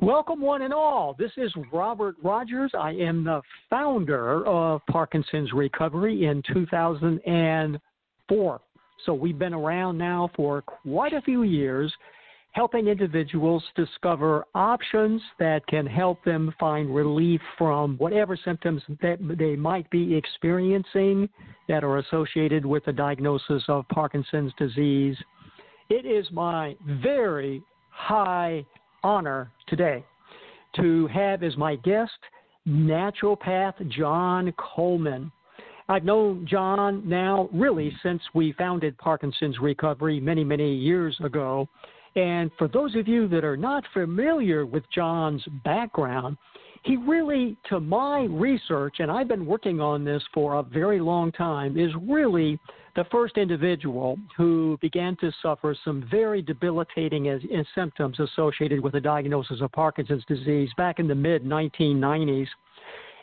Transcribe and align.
Welcome, 0.00 0.42
one 0.42 0.60
and 0.60 0.74
all. 0.74 1.16
This 1.18 1.32
is 1.38 1.50
Robert 1.72 2.16
Rodgers. 2.22 2.70
I 2.78 2.90
am 2.90 3.24
the 3.24 3.40
founder 3.70 4.46
of 4.46 4.82
Parkinson's 4.90 5.54
Recovery 5.54 6.26
in 6.26 6.42
2004. 6.52 8.60
So 9.06 9.14
we've 9.14 9.38
been 9.38 9.54
around 9.54 9.96
now 9.96 10.28
for 10.36 10.60
quite 10.60 11.14
a 11.14 11.22
few 11.22 11.44
years, 11.44 11.90
helping 12.52 12.88
individuals 12.88 13.64
discover 13.74 14.44
options 14.54 15.22
that 15.38 15.66
can 15.66 15.86
help 15.86 16.22
them 16.24 16.54
find 16.60 16.94
relief 16.94 17.40
from 17.56 17.96
whatever 17.96 18.38
symptoms 18.44 18.82
that 19.00 19.16
they 19.38 19.56
might 19.56 19.88
be 19.88 20.14
experiencing 20.14 21.26
that 21.68 21.84
are 21.84 22.00
associated 22.00 22.66
with 22.66 22.84
the 22.84 22.92
diagnosis 22.92 23.62
of 23.68 23.88
Parkinson's 23.88 24.52
disease. 24.58 25.16
It 25.88 26.04
is 26.04 26.26
my 26.32 26.76
very 27.02 27.62
high 27.90 28.62
honor 29.06 29.52
today 29.68 30.04
to 30.74 31.06
have 31.06 31.44
as 31.44 31.56
my 31.56 31.76
guest 31.76 32.18
naturopath 32.66 33.88
John 33.88 34.52
Coleman. 34.58 35.30
I've 35.88 36.02
known 36.02 36.44
John 36.50 37.08
now 37.08 37.48
really 37.52 37.96
since 38.02 38.20
we 38.34 38.52
founded 38.54 38.98
Parkinson's 38.98 39.60
Recovery 39.60 40.18
many, 40.18 40.42
many 40.42 40.74
years 40.74 41.16
ago. 41.22 41.68
And 42.16 42.50
for 42.58 42.66
those 42.66 42.96
of 42.96 43.06
you 43.06 43.28
that 43.28 43.44
are 43.44 43.56
not 43.56 43.84
familiar 43.94 44.66
with 44.66 44.82
John's 44.92 45.44
background, 45.62 46.36
he 46.86 46.96
really, 46.96 47.56
to 47.68 47.80
my 47.80 48.28
research, 48.30 48.96
and 49.00 49.10
I've 49.10 49.26
been 49.26 49.44
working 49.44 49.80
on 49.80 50.04
this 50.04 50.22
for 50.32 50.54
a 50.54 50.62
very 50.62 51.00
long 51.00 51.32
time, 51.32 51.76
is 51.76 51.90
really 52.00 52.60
the 52.94 53.04
first 53.10 53.36
individual 53.36 54.16
who 54.36 54.78
began 54.80 55.16
to 55.16 55.32
suffer 55.42 55.76
some 55.84 56.06
very 56.10 56.40
debilitating 56.42 57.28
as, 57.28 57.40
as 57.56 57.66
symptoms 57.74 58.20
associated 58.20 58.80
with 58.80 58.92
the 58.92 59.00
diagnosis 59.00 59.60
of 59.60 59.72
Parkinson's 59.72 60.24
disease 60.26 60.70
back 60.76 61.00
in 61.00 61.08
the 61.08 61.14
mid 61.14 61.44
1990s, 61.44 62.46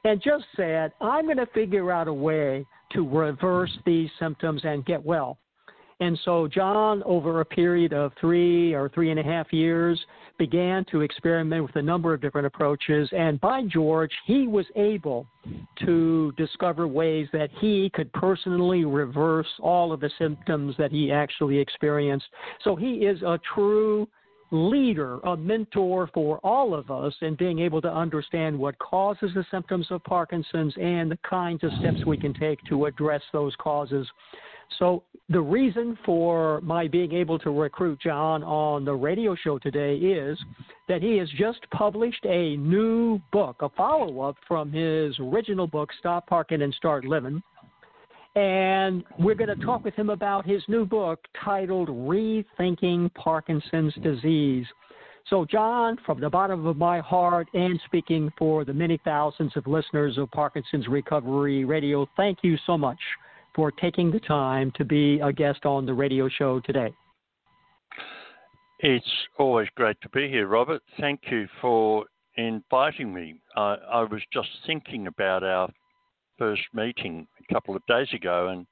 and 0.04 0.22
just 0.22 0.44
said, 0.58 0.92
I'm 1.00 1.26
going 1.26 1.38
to 1.38 1.46
figure 1.48 1.90
out 1.90 2.10
a 2.10 2.14
way 2.14 2.66
to 2.92 3.08
reverse 3.08 3.72
these 3.86 4.10
symptoms 4.20 4.62
and 4.66 4.86
get 4.86 5.04
well. 5.04 5.38
And 6.04 6.20
so 6.26 6.50
John, 6.50 7.02
over 7.06 7.40
a 7.40 7.46
period 7.46 7.94
of 7.94 8.12
three 8.20 8.74
or 8.74 8.90
three 8.90 9.10
and 9.10 9.22
a 9.22 9.24
half 9.24 9.54
years, 9.54 9.98
began 10.38 10.84
to 10.92 11.00
experiment 11.00 11.64
with 11.64 11.78
a 11.78 11.82
number 11.82 12.14
of 12.14 12.20
different 12.20 12.46
approaches. 12.46 13.08
And 13.14 13.40
by 13.40 13.64
George, 13.64 14.12
he 14.26 14.46
was 14.46 14.66
able 14.76 15.26
to 15.86 16.34
discover 16.36 16.90
ways 16.90 17.30
that 17.32 17.50
he 17.62 17.90
could 17.94 18.12
personally 18.12 18.84
reverse 18.84 19.48
all 19.62 19.94
of 19.94 20.02
the 20.02 20.12
symptoms 20.20 20.76
that 20.78 20.92
he 20.92 21.10
actually 21.10 21.58
experienced. 21.58 22.26
So 22.66 22.76
he 22.76 23.06
is 23.06 23.22
a 23.22 23.40
true 23.56 24.06
leader, 24.52 25.20
a 25.22 25.38
mentor 25.38 26.10
for 26.14 26.38
all 26.40 26.76
of 26.76 26.92
us 26.92 27.14
in 27.22 27.36
being 27.36 27.60
able 27.60 27.82
to 27.82 27.92
understand 27.92 28.60
what 28.60 28.78
causes 28.78 29.32
the 29.34 29.46
symptoms 29.50 29.88
of 29.90 30.04
Parkinson's 30.04 30.74
and 30.80 31.10
the 31.10 31.18
kinds 31.28 31.64
of 31.64 31.72
steps 31.80 32.06
we 32.06 32.18
can 32.18 32.34
take 32.34 32.62
to 32.66 32.88
address 32.88 33.22
those 33.32 33.56
causes. 33.56 34.06
So, 34.80 35.04
the 35.30 35.42
reason 35.42 35.98
for 36.06 36.60
my 36.62 36.88
being 36.88 37.14
able 37.14 37.40
to 37.40 37.50
recruit 37.50 38.00
John 38.02 38.44
on 38.44 38.84
the 38.84 38.94
radio 38.94 39.36
show 39.36 39.58
today 39.58 39.96
is 39.96 40.38
that 40.90 41.02
he 41.02 41.18
has 41.18 41.30
just 41.38 41.60
published 41.72 42.26
a 42.26 42.58
new 42.58 43.22
book, 43.32 43.58
a 43.62 43.70
follow 43.70 44.20
up 44.22 44.36
from 44.48 44.72
his 44.72 45.18
original 45.20 45.66
book, 45.66 45.90
Stop 45.98 46.28
Parking 46.28 46.62
and 46.62 46.74
Start 46.74 47.06
Living. 47.06 47.42
And 48.36 49.04
we're 49.18 49.36
going 49.36 49.58
to 49.58 49.66
talk 49.66 49.86
with 49.86 49.94
him 49.94 50.10
about 50.10 50.46
his 50.46 50.62
new 50.68 50.86
book 50.86 51.20
titled 51.44 51.88
Rethinking 51.88 53.14
Parkinson's 53.14 53.94
Disease. 54.04 54.66
So, 55.30 55.46
John, 55.46 55.98
from 56.06 56.20
the 56.20 56.30
bottom 56.30 56.66
of 56.66 56.76
my 56.76 57.00
heart 57.00 57.48
and 57.54 57.80
speaking 57.86 58.32
for 58.38 58.66
the 58.66 58.74
many 58.74 59.00
thousands 59.06 59.54
of 59.56 59.68
listeners 59.68 60.18
of 60.18 60.30
Parkinson's 60.32 60.88
Recovery 60.88 61.64
Radio, 61.64 62.08
thank 62.18 62.40
you 62.42 62.58
so 62.66 62.78
much 62.78 63.00
for 63.56 63.72
taking 63.72 64.12
the 64.12 64.20
time 64.20 64.72
to 64.76 64.86
be 64.86 65.20
a 65.20 65.32
guest 65.32 65.66
on 65.66 65.86
the 65.86 65.94
radio 65.94 66.30
show 66.30 66.60
today. 66.62 66.94
It's 68.80 69.06
always 69.40 69.68
great 69.76 69.98
to 70.02 70.10
be 70.10 70.28
here, 70.28 70.48
Robert. 70.48 70.82
Thank 71.00 71.22
you 71.32 71.48
for 71.62 72.06
inviting 72.36 73.14
me. 73.14 73.36
I, 73.56 73.76
I 73.92 74.02
was 74.02 74.22
just 74.34 74.50
thinking 74.66 75.08
about 75.08 75.44
our 75.44 75.70
first 76.38 76.64
meeting 76.74 77.28
a 77.50 77.54
couple 77.54 77.76
of 77.76 77.86
days 77.88 78.08
ago, 78.14 78.50
and 78.50 78.66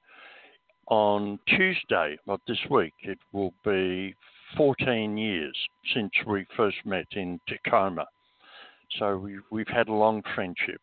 on 0.87 1.39
Tuesday 1.47 2.17
of 2.27 2.39
this 2.47 2.57
week, 2.69 2.93
it 3.03 3.19
will 3.31 3.53
be 3.63 4.13
14 4.57 5.17
years 5.17 5.55
since 5.93 6.11
we 6.27 6.45
first 6.57 6.77
met 6.85 7.05
in 7.13 7.39
Tacoma. 7.47 8.05
So 8.99 9.17
we, 9.17 9.37
we've 9.51 9.67
had 9.67 9.87
a 9.87 9.93
long 9.93 10.21
friendship. 10.35 10.81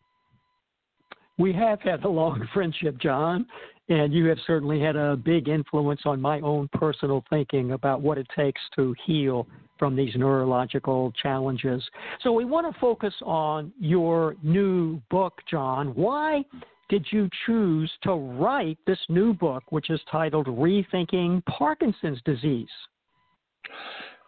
We 1.37 1.53
have 1.53 1.81
had 1.83 2.05
a 2.05 2.09
long 2.09 2.49
friendship, 2.55 2.99
John, 2.99 3.47
and 3.89 4.13
you 4.13 4.27
have 4.27 4.39
certainly 4.47 4.81
had 4.81 4.97
a 4.97 5.17
big 5.17 5.49
influence 5.49 6.03
on 6.05 6.21
my 6.21 6.41
own 6.41 6.69
personal 6.73 7.25
thinking 7.31 7.73
about 7.73 8.01
what 8.01 8.19
it 8.19 8.27
takes 8.37 8.61
to 8.77 8.95
heal 9.07 9.47
from 9.79 9.95
these 9.95 10.15
neurological 10.17 11.13
challenges. 11.23 11.83
So, 12.23 12.33
we 12.33 12.45
want 12.45 12.73
to 12.73 12.81
focus 12.81 13.15
on 13.23 13.73
your 13.79 14.37
new 14.43 15.01
book, 15.11 15.41
John. 15.51 15.89
Why 15.95 16.45
did 16.89 17.07
you 17.11 17.29
choose 17.47 17.91
to 18.03 18.15
write 18.15 18.79
this 18.87 18.99
new 19.09 19.35
book, 19.35 19.63
which 19.71 19.91
is 19.91 20.01
titled 20.11 20.47
Rethinking 20.47 21.45
Parkinson's 21.45 22.21
Disease? 22.25 22.69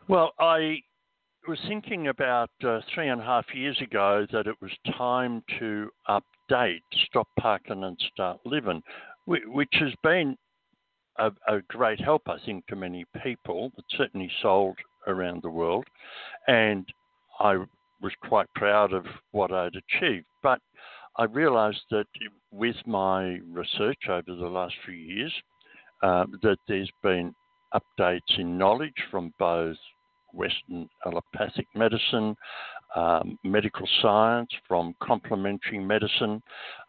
Well, 0.08 0.32
I 0.38 0.82
was 1.48 1.58
thinking 1.68 2.08
about 2.08 2.50
uh, 2.64 2.80
three 2.94 3.08
and 3.08 3.20
a 3.20 3.24
half 3.24 3.46
years 3.54 3.80
ago 3.80 4.26
that 4.32 4.46
it 4.46 4.54
was 4.60 4.70
time 4.96 5.42
to 5.58 5.88
update 6.08 6.80
Stop 7.06 7.28
Parking 7.38 7.84
and 7.84 7.98
Start 8.12 8.38
Living, 8.44 8.82
which 9.26 9.72
has 9.74 9.92
been 10.02 10.36
a, 11.18 11.30
a, 11.48 11.60
great 11.68 12.00
help, 12.00 12.22
I 12.26 12.36
think, 12.44 12.66
to 12.66 12.76
many 12.76 13.04
people. 13.22 13.72
It's 13.76 13.96
certainly 13.96 14.30
sold 14.42 14.76
around 15.06 15.42
the 15.42 15.50
world, 15.50 15.84
and 16.48 16.86
I 17.38 17.56
was 18.00 18.12
quite 18.26 18.46
proud 18.54 18.92
of 18.92 19.04
what 19.32 19.52
I'd 19.52 19.74
achieved. 19.76 20.26
But 20.42 20.60
I 21.16 21.24
realised 21.24 21.82
that 21.90 22.06
with 22.50 22.76
my 22.86 23.40
research 23.50 24.08
over 24.08 24.34
the 24.34 24.48
last 24.48 24.74
few 24.84 24.94
years, 24.94 25.32
uh, 26.02 26.24
that 26.42 26.58
there's 26.66 26.90
been 27.02 27.34
updates 27.74 28.38
in 28.38 28.56
knowledge 28.56 28.94
from 29.10 29.32
both 29.38 29.76
Western 30.32 30.88
allopathic 31.04 31.66
medicine, 31.74 32.36
um, 32.96 33.38
medical 33.44 33.86
science, 34.00 34.50
from 34.66 34.94
complementary 35.02 35.78
medicine, 35.78 36.42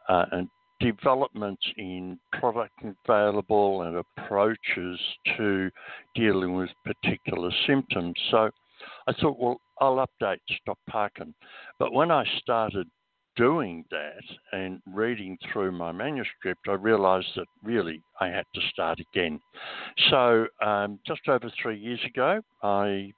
uh, 0.07 0.25
and 0.31 0.47
developments 0.81 1.63
in 1.77 2.19
product 2.33 2.73
available 3.07 3.83
and 3.83 3.97
approaches 3.97 4.99
to 5.37 5.69
dealing 6.15 6.55
with 6.55 6.69
particular 6.83 7.51
symptoms. 7.67 8.15
So 8.29 8.49
I 9.07 9.13
thought, 9.13 9.39
well, 9.39 9.61
I'll 9.79 10.05
update 10.05 10.39
Stop 10.61 10.79
Parking. 10.89 11.33
But 11.79 11.93
when 11.93 12.11
I 12.11 12.25
started 12.39 12.87
doing 13.35 13.85
that 13.91 14.23
and 14.51 14.81
reading 14.85 15.37
through 15.51 15.71
my 15.71 15.91
manuscript, 15.91 16.67
I 16.67 16.73
realized 16.73 17.29
that 17.35 17.47
really 17.63 18.01
I 18.19 18.27
had 18.27 18.45
to 18.55 18.61
start 18.71 18.99
again. 18.99 19.39
So 20.09 20.47
um, 20.63 20.99
just 21.07 21.21
over 21.27 21.51
three 21.61 21.77
years 21.77 22.01
ago, 22.05 22.41
I 22.61 23.11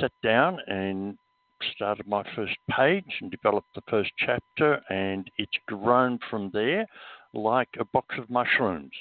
sat 0.00 0.12
down 0.22 0.58
and 0.66 1.16
started 1.74 2.06
my 2.06 2.24
first 2.34 2.56
page 2.70 3.04
and 3.20 3.30
developed 3.30 3.68
the 3.74 3.82
first 3.88 4.10
chapter, 4.18 4.80
and 4.90 5.30
it's 5.38 5.58
grown 5.66 6.18
from 6.30 6.50
there 6.52 6.86
like 7.34 7.68
a 7.78 7.84
box 7.86 8.16
of 8.18 8.28
mushrooms. 8.30 8.92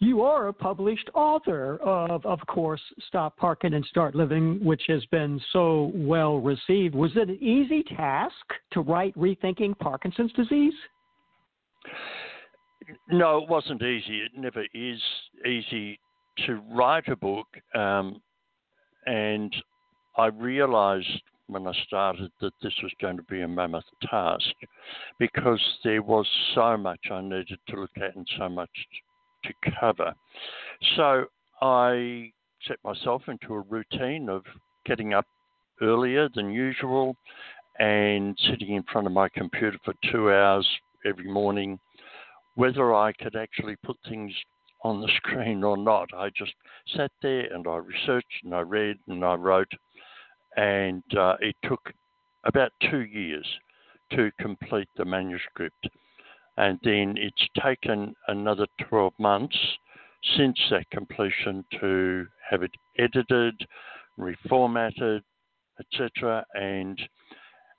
You 0.00 0.22
are 0.22 0.48
a 0.48 0.52
published 0.52 1.08
author 1.14 1.78
of, 1.78 2.26
of 2.26 2.40
course, 2.46 2.80
Stop 3.06 3.36
Parking 3.38 3.72
and 3.74 3.84
Start 3.86 4.14
Living, 4.14 4.62
which 4.62 4.82
has 4.88 5.04
been 5.06 5.40
so 5.52 5.92
well 5.94 6.38
received. 6.38 6.94
Was 6.94 7.12
it 7.16 7.30
an 7.30 7.42
easy 7.42 7.82
task 7.96 8.34
to 8.72 8.80
write 8.80 9.16
Rethinking 9.16 9.78
Parkinson's 9.78 10.32
Disease? 10.32 10.74
No, 13.08 13.38
it 13.38 13.48
wasn't 13.48 13.82
easy. 13.82 14.20
It 14.20 14.32
never 14.36 14.64
is 14.74 15.00
easy 15.46 15.98
to 16.46 16.60
write 16.70 17.08
a 17.08 17.16
book. 17.16 17.46
Um, 17.74 18.20
and 19.06 19.54
I 20.16 20.26
realized 20.26 21.22
when 21.46 21.66
I 21.66 21.72
started 21.86 22.30
that 22.40 22.52
this 22.62 22.72
was 22.82 22.92
going 23.00 23.16
to 23.16 23.22
be 23.24 23.42
a 23.42 23.48
mammoth 23.48 23.84
task 24.10 24.50
because 25.18 25.60
there 25.82 26.02
was 26.02 26.26
so 26.54 26.76
much 26.76 27.00
I 27.10 27.20
needed 27.20 27.58
to 27.68 27.80
look 27.80 27.90
at 27.96 28.16
and 28.16 28.26
so 28.38 28.48
much 28.48 28.70
to 29.44 29.52
cover. 29.78 30.14
So 30.96 31.26
I 31.60 32.30
set 32.66 32.78
myself 32.84 33.22
into 33.28 33.54
a 33.54 33.60
routine 33.60 34.28
of 34.28 34.42
getting 34.86 35.12
up 35.12 35.26
earlier 35.82 36.28
than 36.34 36.50
usual 36.50 37.16
and 37.78 38.38
sitting 38.48 38.74
in 38.74 38.84
front 38.90 39.06
of 39.06 39.12
my 39.12 39.28
computer 39.28 39.78
for 39.84 39.94
two 40.10 40.30
hours 40.30 40.66
every 41.04 41.30
morning. 41.30 41.78
Whether 42.54 42.94
I 42.94 43.12
could 43.12 43.36
actually 43.36 43.76
put 43.84 43.96
things 44.08 44.32
on 44.84 45.00
the 45.00 45.08
screen 45.16 45.64
or 45.64 45.76
not. 45.76 46.10
I 46.14 46.30
just 46.36 46.52
sat 46.94 47.10
there 47.22 47.52
and 47.52 47.66
I 47.66 47.76
researched 47.76 48.44
and 48.44 48.54
I 48.54 48.60
read 48.60 48.96
and 49.08 49.24
I 49.24 49.34
wrote, 49.34 49.72
and 50.56 51.02
uh, 51.16 51.36
it 51.40 51.56
took 51.64 51.80
about 52.44 52.70
two 52.90 53.00
years 53.00 53.46
to 54.12 54.30
complete 54.38 54.88
the 54.96 55.04
manuscript. 55.04 55.88
And 56.56 56.78
then 56.84 57.16
it's 57.16 57.48
taken 57.60 58.14
another 58.28 58.66
12 58.88 59.12
months 59.18 59.56
since 60.36 60.58
that 60.70 60.88
completion 60.90 61.64
to 61.80 62.26
have 62.48 62.62
it 62.62 62.70
edited, 62.98 63.54
reformatted, 64.18 65.20
etc. 65.80 66.44
And 66.54 67.00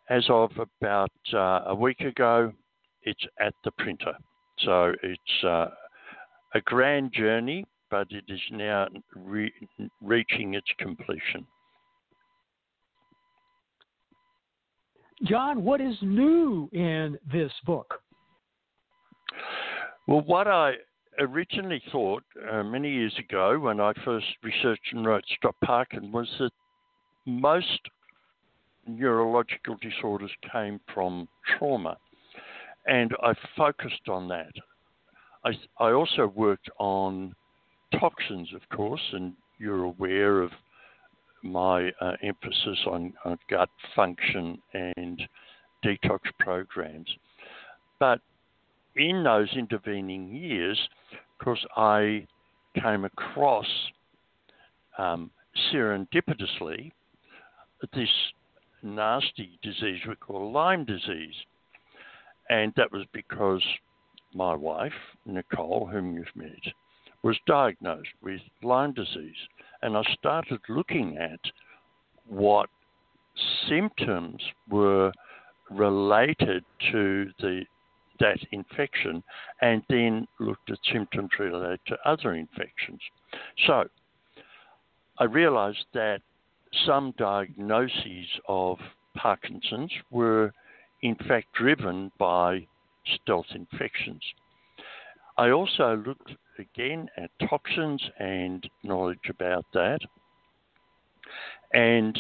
as 0.10 0.26
of 0.30 0.52
about 0.60 1.12
uh, 1.34 1.62
a 1.68 1.76
week 1.76 2.02
ago, 2.02 2.52
it's 3.04 3.26
at 3.40 3.54
the 3.64 3.72
printer. 3.78 4.14
So 4.60 4.94
it's 5.04 5.44
uh, 5.44 5.68
a 6.56 6.62
grand 6.62 7.12
journey, 7.14 7.66
but 7.92 8.08
it 8.10 8.24
is 8.30 8.40
now 8.50 8.88
re- 9.14 9.54
reaching 10.02 10.56
its 10.56 10.68
completion. 10.80 11.46
John, 15.24 15.64
what 15.64 15.82
is 15.82 15.96
new 16.02 16.70
in 16.74 17.18
this 17.32 17.52
book? 17.66 18.02
Well, 20.08 20.22
what 20.22 20.48
I 20.48 20.74
originally 21.20 21.82
thought 21.92 22.24
uh, 22.52 22.64
many 22.64 22.92
years 22.92 23.16
ago 23.18 23.60
when 23.60 23.80
I 23.80 23.94
first 24.04 24.26
researched 24.44 24.94
and 24.94 25.06
wrote 25.06 25.24
Stop 25.38 25.56
Parkin 25.64 26.12
was 26.12 26.28
that 26.40 26.52
most 27.26 27.80
neurological 28.88 29.78
disorders 29.82 30.32
came 30.52 30.80
from 30.94 31.28
trauma. 31.58 31.98
And 32.88 33.12
I 33.24 33.34
focused 33.58 34.08
on 34.08 34.28
that. 34.28 34.52
I, 35.46 35.52
I 35.80 35.92
also 35.92 36.28
worked 36.36 36.70
on 36.80 37.36
toxins, 38.00 38.50
of 38.54 38.62
course, 38.76 39.02
and 39.14 39.34
you're 39.60 39.84
aware 39.84 40.42
of 40.42 40.52
my 41.44 41.92
uh, 42.02 42.14
emphasis 42.24 42.80
on, 42.88 43.14
on 43.24 43.38
gut 43.50 43.70
function 43.96 44.58
and 44.74 45.22
detox 45.86 46.20
programs. 46.40 47.08
But 48.00 48.20
in 48.96 49.24
those 49.24 49.50
intervening 49.56 50.36
years, 50.36 50.80
of 51.14 51.46
course, 51.46 51.66
I 51.78 52.28
came 52.82 53.06
across 53.06 53.68
um, 54.98 55.30
serendipitously 55.72 56.92
this 57.94 58.10
nasty 58.82 59.60
disease 59.62 60.00
we 60.08 60.16
call 60.16 60.52
Lyme 60.52 60.86
disease. 60.86 61.36
And 62.50 62.74
that 62.78 62.92
was 62.92 63.06
because 63.14 63.62
my 64.36 64.54
wife, 64.54 64.94
Nicole, 65.26 65.88
whom 65.92 66.16
you've 66.16 66.36
met, 66.36 66.74
was 67.24 67.38
diagnosed 67.48 68.10
with 68.22 68.42
Lyme 68.62 68.94
disease. 68.94 69.36
And 69.82 69.98
I 69.98 70.04
started 70.14 70.60
looking 70.70 71.18
at 71.18 71.40
what 72.28 72.70
symptoms 73.68 74.42
were 74.70 75.12
related 75.70 76.64
to 76.92 77.32
the 77.40 77.64
that 78.20 78.40
infection 78.52 79.22
and 79.62 79.84
then 79.90 80.26
looked 80.40 80.72
at 80.72 80.78
symptoms 80.92 81.30
related 81.38 81.80
to 81.86 81.98
other 82.06 82.34
infections. 82.36 83.00
So 83.68 83.86
I 85.18 85.26
realized 85.26 85.86
that 85.94 86.22
some 86.86 87.14
diagnoses 87.18 88.28
of 88.48 88.78
Parkinson's 89.18 89.92
were 90.12 90.54
in 91.02 91.16
fact 91.28 91.48
driven 91.54 92.12
by 92.18 92.66
stealth 93.22 93.46
infections. 93.54 94.22
I 95.38 95.50
also 95.50 96.02
looked 96.06 96.32
again 96.60 97.10
at 97.18 97.30
toxins 97.50 98.02
and 98.20 98.68
knowledge 98.84 99.30
about 99.30 99.66
that 99.74 100.00
and 101.74 102.18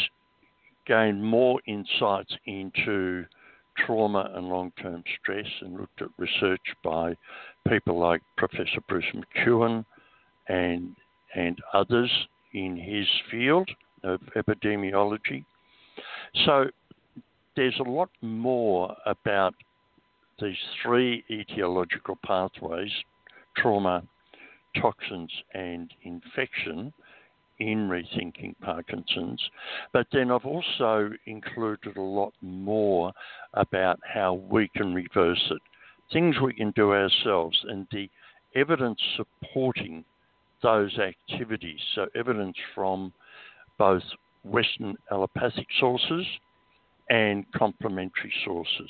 gained 0.85 1.23
more 1.23 1.61
insights 1.65 2.35
into 2.45 3.25
trauma 3.77 4.31
and 4.35 4.47
long 4.47 4.71
term 4.81 5.03
stress 5.21 5.47
and 5.61 5.77
looked 5.79 6.01
at 6.01 6.07
research 6.17 6.61
by 6.83 7.15
people 7.67 7.99
like 7.99 8.21
Professor 8.37 8.81
Bruce 8.87 9.05
McEwen 9.13 9.85
and, 10.47 10.95
and 11.35 11.57
others 11.73 12.11
in 12.53 12.77
his 12.77 13.07
field 13.29 13.69
of 14.03 14.19
epidemiology. 14.35 15.43
So 16.45 16.65
there's 17.55 17.79
a 17.79 17.89
lot 17.89 18.09
more 18.21 18.95
about 19.05 19.53
these 20.39 20.57
three 20.83 21.23
etiological 21.29 22.15
pathways 22.25 22.91
trauma, 23.57 24.03
toxins, 24.81 25.31
and 25.53 25.91
infection 26.03 26.91
in 27.59 27.87
rethinking 27.87 28.53
Parkinson's. 28.61 29.41
But 29.93 30.07
then 30.11 30.29
I've 30.29 30.45
also 30.45 31.11
included 31.25 31.95
a 31.95 32.01
lot 32.01 32.33
more 32.41 33.13
about 33.53 33.99
how 34.03 34.33
we 34.33 34.69
can 34.75 34.93
reverse 34.93 35.51
it, 35.51 35.61
things 36.11 36.35
we 36.43 36.53
can 36.53 36.71
do 36.71 36.91
ourselves, 36.91 37.57
and 37.69 37.87
the 37.91 38.09
evidence 38.55 38.99
supporting 39.15 40.03
those 40.61 40.97
activities. 40.99 41.79
So, 41.93 42.07
evidence 42.15 42.57
from 42.73 43.13
both 43.77 44.03
Western 44.43 44.95
allopathic 45.11 45.67
sources 45.79 46.25
and 47.09 47.45
complementary 47.53 48.33
sources. 48.43 48.89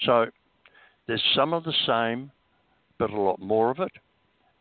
So 0.00 0.26
there's 1.10 1.24
some 1.34 1.52
of 1.52 1.64
the 1.64 1.74
same, 1.88 2.30
but 2.96 3.10
a 3.10 3.20
lot 3.20 3.40
more 3.40 3.72
of 3.72 3.80
it, 3.80 3.90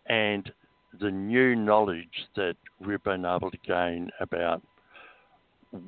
and 0.07 0.51
the 0.99 1.11
new 1.11 1.55
knowledge 1.55 2.07
that 2.35 2.55
we've 2.83 3.03
been 3.03 3.23
able 3.23 3.51
to 3.51 3.57
gain 3.67 4.09
about 4.19 4.59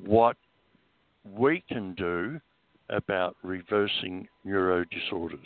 what 0.05 0.37
we 1.25 1.63
can 1.67 1.95
do 1.95 2.39
about 2.91 3.35
reversing 3.41 4.27
neuro 4.43 4.85
disorders. 4.91 5.39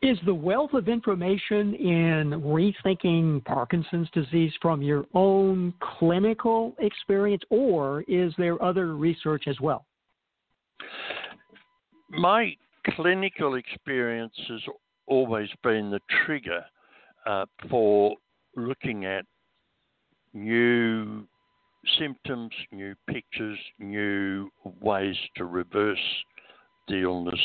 Is 0.00 0.16
the 0.24 0.32
wealth 0.32 0.72
of 0.72 0.88
information 0.88 1.74
in 1.74 2.40
rethinking 2.40 3.44
Parkinson's 3.44 4.08
disease 4.14 4.52
from 4.62 4.80
your 4.80 5.04
own 5.12 5.74
clinical 5.98 6.74
experience, 6.78 7.42
or 7.50 8.02
is 8.08 8.32
there 8.38 8.62
other 8.62 8.96
research 8.96 9.44
as 9.46 9.60
well? 9.60 9.84
My 12.10 12.54
clinical 12.94 13.56
experience 13.56 14.34
has 14.48 14.60
always 15.06 15.48
been 15.62 15.90
the 15.90 16.00
trigger 16.24 16.64
uh, 17.26 17.46
for 17.68 18.16
looking 18.56 19.04
at 19.04 19.24
new 20.32 21.26
symptoms, 21.98 22.50
new 22.72 22.94
pictures, 23.08 23.58
new 23.78 24.50
ways 24.80 25.16
to 25.36 25.44
reverse 25.44 25.98
the 26.88 27.02
illness 27.02 27.40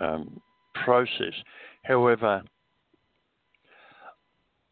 um, 0.00 0.40
process. 0.84 1.34
However, 1.84 2.42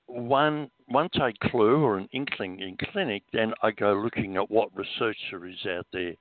one 0.06 0.70
once 0.88 1.14
a 1.16 1.32
clue 1.48 1.82
or 1.82 1.96
an 1.96 2.08
inkling 2.12 2.60
in 2.60 2.76
clinic, 2.92 3.22
then 3.32 3.52
I 3.62 3.70
go 3.70 3.94
looking 3.94 4.36
at 4.36 4.50
what 4.50 4.68
research 4.76 5.16
there 5.30 5.46
is 5.46 5.66
out 5.66 5.86
there 5.92 6.14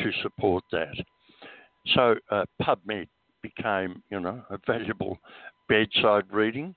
to 0.00 0.10
support 0.22 0.64
that. 0.72 0.94
So 1.94 2.14
uh, 2.30 2.44
PubMed 2.62 3.08
became, 3.42 4.02
you 4.10 4.20
know, 4.20 4.42
a 4.50 4.58
valuable 4.66 5.18
bedside 5.68 6.24
reading, 6.30 6.74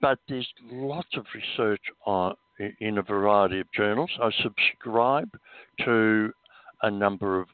but 0.00 0.18
there's 0.28 0.48
lots 0.70 1.08
of 1.16 1.24
research 1.34 1.82
on, 2.06 2.34
in 2.80 2.98
a 2.98 3.02
variety 3.02 3.60
of 3.60 3.66
journals. 3.72 4.10
I 4.22 4.30
subscribe 4.42 5.30
to 5.84 6.30
a 6.82 6.90
number 6.90 7.40
of 7.40 7.48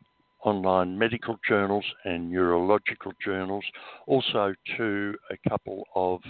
online 0.44 0.96
medical 0.96 1.36
journals 1.46 1.84
and 2.04 2.30
neurological 2.30 3.12
journals, 3.24 3.64
also 4.06 4.54
to 4.76 5.14
a 5.30 5.48
couple 5.48 5.84
of 5.94 6.20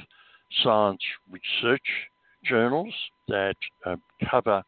science 0.62 1.02
research 1.30 1.82
journals 2.44 2.94
that 3.28 3.56
uh, 3.84 3.96
cover 4.30 4.62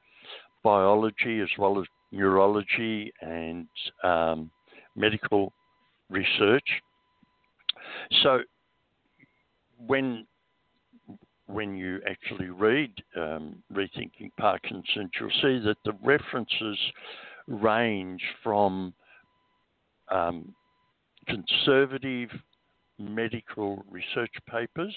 biology 0.62 1.40
as 1.40 1.49
well 1.59 1.80
as 1.80 1.87
neurology 2.12 3.12
and 3.21 3.67
um, 4.02 4.50
medical 4.97 5.52
research. 6.09 6.69
So 8.23 8.40
when 9.87 10.26
when 11.47 11.75
you 11.75 12.00
actually 12.09 12.49
read 12.49 12.93
um, 13.17 13.57
Rethinking 13.73 14.31
Parkinson's, 14.38 15.11
you'll 15.19 15.31
see 15.43 15.59
that 15.64 15.76
the 15.85 15.93
references 16.00 16.79
range 17.49 18.23
from 18.45 18.95
um, 20.12 20.55
conservative 21.26 22.31
medical 23.00 23.85
research 23.90 24.33
papers 24.49 24.95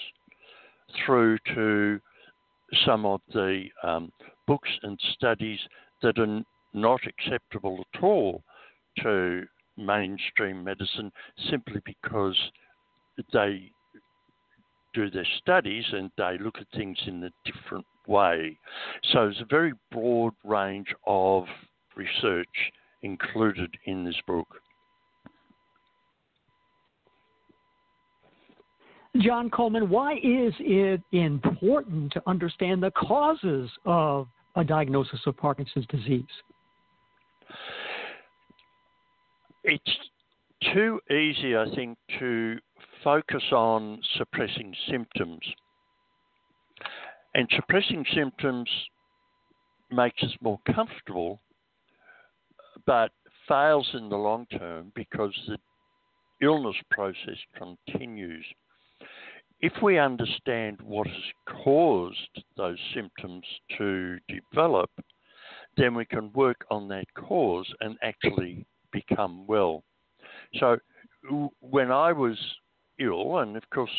through 1.04 1.38
to 1.54 2.00
some 2.86 3.04
of 3.04 3.20
the 3.32 3.64
um, 3.82 4.12
books 4.46 4.68
and 4.82 4.98
studies 5.14 5.58
that 6.02 6.18
are 6.18 6.42
not 6.74 7.00
acceptable 7.06 7.84
at 7.94 8.02
all 8.02 8.42
to 9.02 9.44
mainstream 9.76 10.62
medicine 10.62 11.10
simply 11.50 11.80
because 11.84 12.36
they 13.32 13.70
do 14.92 15.10
their 15.10 15.26
studies 15.38 15.84
and 15.92 16.10
they 16.16 16.36
look 16.40 16.56
at 16.60 16.66
things 16.76 16.98
in 17.06 17.22
a 17.24 17.30
different 17.44 17.86
way. 18.06 18.56
So 19.12 19.24
there's 19.24 19.40
a 19.40 19.46
very 19.50 19.72
broad 19.90 20.34
range 20.44 20.94
of 21.06 21.44
research 21.96 22.46
included 23.02 23.74
in 23.86 24.04
this 24.04 24.16
book. 24.26 24.46
John 29.20 29.48
Coleman, 29.48 29.88
why 29.88 30.14
is 30.14 30.52
it 30.58 31.00
important 31.12 32.12
to 32.12 32.22
understand 32.26 32.82
the 32.82 32.90
causes 32.90 33.70
of 33.84 34.26
a 34.56 34.64
diagnosis 34.64 35.20
of 35.26 35.36
Parkinson's 35.36 35.86
disease? 35.86 36.24
It's 39.64 39.98
too 40.72 41.00
easy, 41.10 41.56
I 41.56 41.66
think, 41.74 41.98
to 42.18 42.58
focus 43.02 43.42
on 43.52 44.00
suppressing 44.16 44.74
symptoms. 44.90 45.40
And 47.34 47.48
suppressing 47.56 48.04
symptoms 48.14 48.68
makes 49.90 50.22
us 50.22 50.32
more 50.40 50.60
comfortable, 50.74 51.40
but 52.86 53.10
fails 53.48 53.88
in 53.94 54.08
the 54.08 54.16
long 54.16 54.46
term 54.46 54.92
because 54.94 55.34
the 55.48 55.58
illness 56.42 56.76
process 56.90 57.38
continues. 57.56 58.44
If 59.60 59.72
we 59.82 59.98
understand 59.98 60.78
what 60.82 61.06
has 61.06 61.56
caused 61.64 62.44
those 62.56 62.78
symptoms 62.94 63.44
to 63.78 64.18
develop, 64.28 64.90
then 65.76 65.94
we 65.94 66.04
can 66.04 66.32
work 66.32 66.64
on 66.70 66.88
that 66.88 67.06
cause 67.14 67.66
and 67.80 67.96
actually 68.02 68.66
become 68.92 69.46
well. 69.46 69.82
So, 70.58 70.78
when 71.60 71.90
I 71.90 72.12
was 72.12 72.38
ill, 72.98 73.38
and 73.38 73.56
of 73.56 73.68
course, 73.70 73.90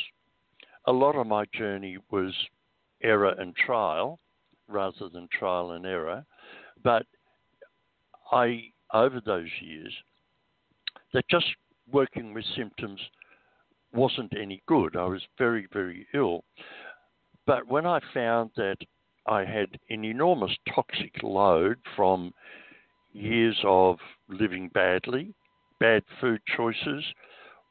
a 0.86 0.91
lot 0.91 1.15
of 1.15 1.27
my 1.27 1.46
journey 1.53 1.98
was 2.12 2.34
error 3.03 3.34
and 3.38 3.55
trial 3.55 4.20
rather 4.67 5.10
than 5.12 5.27
trial 5.32 5.72
and 5.72 5.86
error, 5.86 6.25
but 6.84 7.05
I, 8.32 8.65
over 8.94 9.22
those 9.22 9.50
years, 9.62 9.94
that 11.13 11.27
just 11.29 11.46
working 11.91 12.34
with 12.34 12.46
symptoms 12.55 13.00
wasn't 13.94 14.34
any 14.39 14.62
good. 14.67 14.96
I 14.96 15.05
was 15.05 15.22
very, 15.38 15.67
very 15.72 16.08
ill. 16.13 16.44
But 17.46 17.67
when 17.67 17.86
I 17.86 18.00
found 18.13 18.51
that 18.58 18.77
I 19.27 19.44
had 19.44 19.79
an 19.89 20.03
enormous 20.03 20.51
toxic 20.74 21.24
load 21.24 21.77
from 21.96 22.34
years 23.13 23.58
of 23.63 23.98
living 24.29 24.70
badly, 24.74 25.34
bad 25.79 26.03
food 26.22 26.41
choices, 26.55 27.03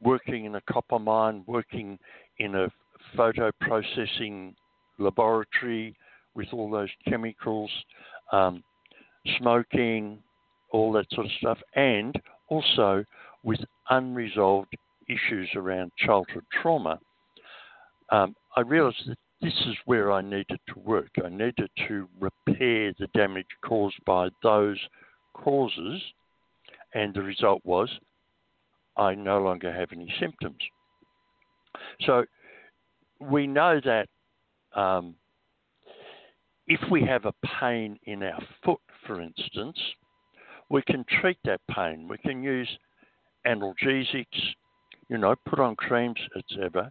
working 0.03 0.45
in 0.45 0.57
a 0.57 0.61
copper 0.63 0.99
mine, 0.99 1.45
working 1.47 1.99
in 2.39 2.55
a 2.55 2.69
photo 3.17 3.51
processing 3.61 4.55
laboratory 4.99 5.95
with 6.35 6.49
all 6.53 6.71
those 6.71 6.91
chemicals, 7.07 7.71
um, 8.33 8.63
smoking, 9.39 10.19
all 10.71 10.93
that 10.93 11.07
sort 11.13 11.27
of 11.27 11.33
stuff, 11.39 11.59
and 11.77 12.21
also 12.49 13.05
with 13.45 13.61
unresolved 13.91 14.77
issues 15.09 15.49
around 15.55 15.93
childhood 15.99 16.45
trauma, 16.63 16.99
um, 18.11 18.35
I 18.57 18.61
realized 18.61 19.09
that 19.09 19.19
this 19.41 19.53
is 19.67 19.75
where 19.85 20.13
I 20.13 20.23
needed 20.23 20.61
to 20.69 20.79
work. 20.79 21.11
I 21.25 21.29
needed 21.29 21.71
to 21.89 22.09
repair 22.21 22.93
the 22.99 23.09
damage 23.15 23.47
caused 23.65 23.99
by 24.07 24.29
those 24.43 24.79
causes, 25.35 26.01
and 26.95 27.13
the 27.13 27.23
result 27.23 27.61
was 27.65 27.89
I 28.97 29.15
no 29.15 29.41
longer 29.41 29.73
have 29.73 29.91
any 29.93 30.13
symptoms. 30.21 30.59
So 32.03 32.25
we 33.21 33.47
know 33.47 33.81
that 33.85 34.09
um, 34.79 35.15
if 36.67 36.81
we 36.91 37.03
have 37.05 37.25
a 37.25 37.35
pain 37.61 37.99
in 38.05 38.23
our 38.23 38.41
foot, 38.65 38.81
for 39.07 39.21
instance, 39.21 39.79
we 40.71 40.83
can 40.83 41.05
treat 41.21 41.39
that 41.45 41.61
pain. 41.71 42.09
We 42.09 42.19
can 42.19 42.43
use 42.43 42.69
analgesics, 43.47 44.27
you 45.09 45.19
know, 45.19 45.35
put 45.47 45.59
on 45.59 45.77
creams, 45.77 46.19
etc. 46.37 46.91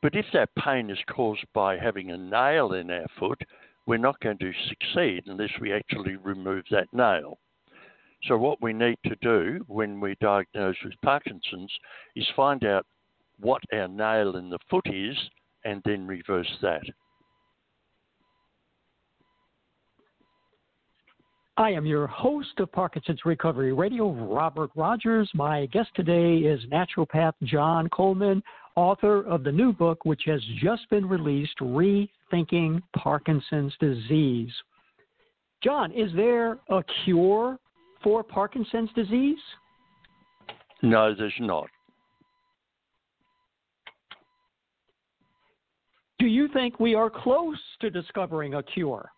But 0.00 0.14
if 0.14 0.26
that 0.32 0.54
pain 0.58 0.90
is 0.90 0.98
caused 1.10 1.44
by 1.54 1.76
having 1.76 2.10
a 2.10 2.16
nail 2.16 2.72
in 2.72 2.90
our 2.90 3.06
foot, 3.18 3.40
we're 3.86 3.98
not 3.98 4.18
going 4.20 4.38
to 4.38 4.52
succeed 4.68 5.24
unless 5.26 5.50
we 5.60 5.72
actually 5.72 6.16
remove 6.16 6.64
that 6.70 6.88
nail. 6.92 7.38
So, 8.24 8.38
what 8.38 8.62
we 8.62 8.72
need 8.72 8.98
to 9.06 9.16
do 9.16 9.64
when 9.66 10.00
we 10.00 10.14
diagnose 10.20 10.76
with 10.84 10.94
Parkinson's 11.02 11.72
is 12.14 12.26
find 12.36 12.64
out 12.64 12.86
what 13.40 13.62
our 13.72 13.88
nail 13.88 14.36
in 14.36 14.48
the 14.48 14.58
foot 14.70 14.86
is 14.86 15.16
and 15.64 15.82
then 15.84 16.06
reverse 16.06 16.50
that. 16.62 16.82
I 21.58 21.70
am 21.70 21.84
your 21.84 22.06
host 22.06 22.58
of 22.60 22.72
Parkinson's 22.72 23.20
Recovery 23.26 23.72
Radio, 23.74 24.10
Robert 24.10 24.70
Rodgers. 24.74 25.30
My 25.34 25.66
guest 25.66 25.90
today 25.94 26.38
is 26.38 26.60
naturopath 26.72 27.34
John 27.42 27.90
Coleman, 27.90 28.42
author 28.76 29.22
of 29.26 29.44
the 29.44 29.52
new 29.52 29.72
book, 29.72 30.04
which 30.04 30.22
has 30.26 30.40
just 30.62 30.88
been 30.90 31.08
released 31.08 31.58
Rethinking 31.60 32.82
Parkinson's 32.96 33.74
Disease. 33.80 34.52
John, 35.62 35.92
is 35.92 36.10
there 36.14 36.58
a 36.70 36.82
cure 37.04 37.58
for 38.02 38.22
Parkinson's 38.22 38.90
disease? 38.94 39.38
No, 40.82 41.14
there's 41.14 41.32
not. 41.38 41.68
Do 46.18 46.26
you 46.26 46.48
think 46.52 46.80
we 46.80 46.94
are 46.94 47.10
close 47.10 47.58
to 47.80 47.90
discovering 47.90 48.54
a 48.54 48.62
cure? 48.62 49.10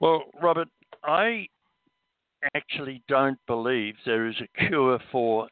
Well, 0.00 0.24
Robert, 0.40 0.68
I 1.04 1.46
actually 2.54 3.02
don't 3.08 3.38
believe 3.46 3.94
there 4.04 4.26
is 4.26 4.34
a 4.40 4.66
cure 4.66 4.98
for 5.10 5.48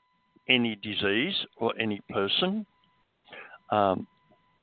any 0.50 0.76
disease 0.82 1.34
or 1.56 1.72
any 1.78 2.00
person. 2.10 2.66
Um, 3.70 4.06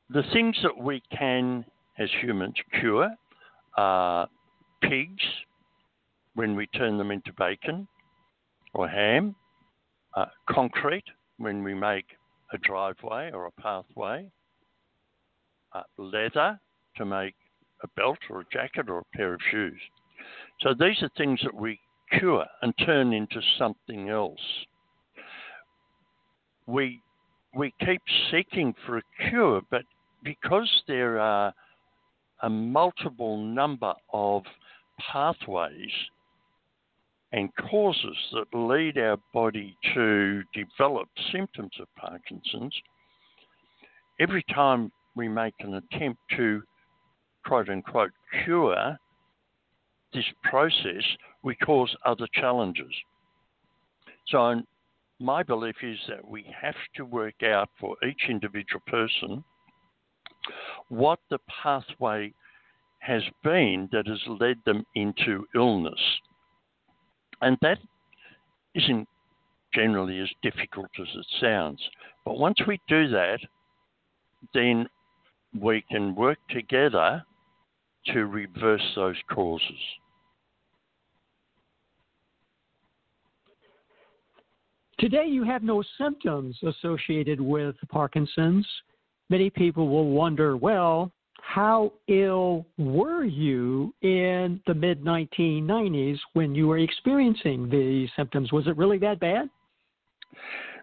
the 0.09 0.23
things 0.33 0.55
that 0.63 0.77
we 0.77 1.01
can, 1.17 1.65
as 1.97 2.09
humans, 2.21 2.55
cure 2.79 3.09
are 3.77 4.27
pigs 4.81 5.23
when 6.35 6.55
we 6.55 6.67
turn 6.67 6.97
them 6.97 7.11
into 7.11 7.31
bacon 7.37 7.87
or 8.73 8.87
ham, 8.87 9.35
uh, 10.15 10.25
concrete 10.49 11.05
when 11.37 11.63
we 11.63 11.73
make 11.73 12.05
a 12.53 12.57
driveway 12.59 13.31
or 13.31 13.45
a 13.45 13.61
pathway, 13.61 14.29
uh, 15.73 15.83
leather 15.97 16.59
to 16.95 17.05
make 17.05 17.35
a 17.83 17.87
belt 17.95 18.17
or 18.29 18.41
a 18.41 18.45
jacket 18.51 18.89
or 18.89 18.99
a 18.99 19.17
pair 19.17 19.33
of 19.33 19.39
shoes. 19.51 19.79
So 20.61 20.73
these 20.73 21.01
are 21.01 21.09
things 21.17 21.39
that 21.43 21.53
we 21.53 21.79
cure 22.19 22.45
and 22.61 22.73
turn 22.85 23.13
into 23.13 23.41
something 23.57 24.09
else. 24.09 24.39
We 26.67 27.01
we 27.55 27.73
keep 27.79 28.01
seeking 28.29 28.73
for 28.85 28.97
a 28.97 29.29
cure, 29.29 29.61
but 29.71 29.83
because 30.23 30.69
there 30.87 31.19
are 31.19 31.53
a 32.43 32.49
multiple 32.49 33.37
number 33.37 33.93
of 34.13 34.43
pathways 35.11 35.91
and 37.31 37.49
causes 37.69 38.17
that 38.33 38.57
lead 38.57 38.97
our 38.97 39.17
body 39.33 39.75
to 39.93 40.43
develop 40.53 41.07
symptoms 41.31 41.71
of 41.79 41.87
Parkinson's, 41.95 42.73
every 44.19 44.43
time 44.53 44.91
we 45.15 45.27
make 45.27 45.53
an 45.59 45.75
attempt 45.75 46.19
to 46.35 46.61
quote 47.45 47.69
unquote 47.69 48.11
cure 48.43 48.97
this 50.13 50.25
process, 50.43 51.03
we 51.43 51.55
cause 51.55 51.93
other 52.05 52.27
challenges. 52.33 52.91
So, 54.27 54.61
my 55.19 55.43
belief 55.43 55.75
is 55.81 55.97
that 56.07 56.27
we 56.27 56.45
have 56.59 56.75
to 56.95 57.05
work 57.05 57.41
out 57.43 57.69
for 57.79 57.95
each 58.07 58.23
individual 58.29 58.81
person 58.87 59.43
what 60.89 61.19
the 61.29 61.39
pathway 61.63 62.33
has 62.99 63.23
been 63.43 63.89
that 63.91 64.07
has 64.07 64.21
led 64.39 64.57
them 64.65 64.85
into 64.95 65.45
illness. 65.55 65.99
And 67.41 67.57
that 67.61 67.79
isn't 68.75 69.07
generally 69.73 70.19
as 70.19 70.29
difficult 70.41 70.89
as 70.99 71.07
it 71.13 71.25
sounds. 71.41 71.81
But 72.25 72.39
once 72.39 72.57
we 72.67 72.79
do 72.87 73.07
that, 73.09 73.39
then 74.53 74.87
we 75.59 75.83
can 75.89 76.15
work 76.15 76.39
together 76.49 77.23
to 78.07 78.25
reverse 78.25 78.93
those 78.95 79.17
causes. 79.29 79.81
Today, 84.99 85.25
you 85.27 85.43
have 85.43 85.61
no 85.61 85.83
symptoms 85.99 86.57
associated 86.63 87.39
with 87.39 87.75
Parkinson's. 87.89 88.65
Many 89.29 89.51
people 89.51 89.89
will 89.89 90.09
wonder 90.09 90.57
well, 90.57 91.11
how 91.41 91.93
ill 92.07 92.65
were 92.79 93.23
you 93.23 93.93
in 94.01 94.59
the 94.65 94.73
mid 94.73 95.03
1990s 95.03 96.17
when 96.33 96.55
you 96.55 96.67
were 96.67 96.79
experiencing 96.79 97.69
the 97.69 98.07
symptoms? 98.15 98.51
Was 98.51 98.65
it 98.65 98.75
really 98.75 98.97
that 98.97 99.19
bad? 99.19 99.49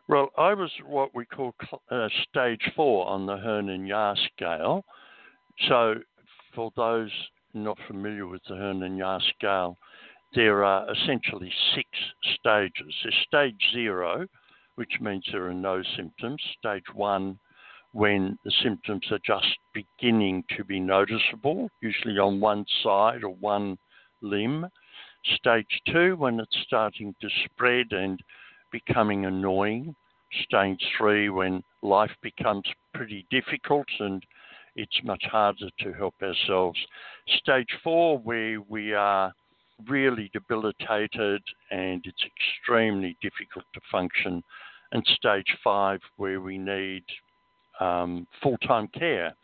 Well, 0.08 0.30
I 0.38 0.54
was 0.54 0.70
what 0.86 1.14
we 1.14 1.24
call 1.24 1.54
uh, 1.90 2.08
stage 2.30 2.60
four 2.76 3.06
on 3.08 3.26
the 3.26 3.36
Hoehn 3.36 3.70
and 3.70 3.88
Yahr 3.88 4.16
scale. 4.34 4.84
So, 5.68 5.94
for 6.54 6.70
those 6.76 7.10
not 7.52 7.78
familiar 7.88 8.26
with 8.26 8.42
the 8.48 8.54
Hoehn 8.54 8.84
and 8.84 8.96
Yahr 8.96 9.20
scale, 9.36 9.76
there 10.34 10.64
are 10.64 10.86
essentially 10.92 11.52
six 11.74 11.88
stages. 12.38 12.94
There's 13.02 13.14
stage 13.26 13.70
zero, 13.72 14.26
which 14.74 15.00
means 15.00 15.24
there 15.30 15.46
are 15.46 15.54
no 15.54 15.82
symptoms. 15.96 16.40
Stage 16.58 16.84
one, 16.94 17.38
when 17.92 18.38
the 18.44 18.52
symptoms 18.62 19.06
are 19.10 19.20
just 19.24 19.56
beginning 19.72 20.44
to 20.56 20.64
be 20.64 20.80
noticeable, 20.80 21.70
usually 21.80 22.18
on 22.18 22.40
one 22.40 22.64
side 22.82 23.22
or 23.22 23.34
one 23.34 23.78
limb. 24.20 24.66
Stage 25.36 25.80
two, 25.86 26.16
when 26.16 26.40
it's 26.40 26.56
starting 26.66 27.14
to 27.20 27.28
spread 27.44 27.92
and 27.92 28.20
becoming 28.72 29.26
annoying. 29.26 29.94
Stage 30.42 30.82
three, 30.98 31.28
when 31.28 31.62
life 31.82 32.10
becomes 32.22 32.64
pretty 32.94 33.24
difficult 33.30 33.86
and 34.00 34.24
it's 34.76 35.00
much 35.04 35.22
harder 35.30 35.68
to 35.78 35.92
help 35.92 36.14
ourselves. 36.20 36.78
Stage 37.38 37.68
four, 37.84 38.18
where 38.18 38.60
we 38.62 38.92
are 38.92 39.32
really 39.88 40.30
debilitated 40.32 41.42
and 41.70 42.04
it's 42.04 42.24
extremely 42.24 43.16
difficult 43.20 43.64
to 43.74 43.80
function. 43.90 44.42
And 44.92 45.04
stage 45.06 45.56
five, 45.62 46.00
where 46.16 46.40
we 46.40 46.56
need 46.56 47.02
um, 47.80 48.26
full 48.42 48.56
time 48.58 48.88
care. 48.88 49.34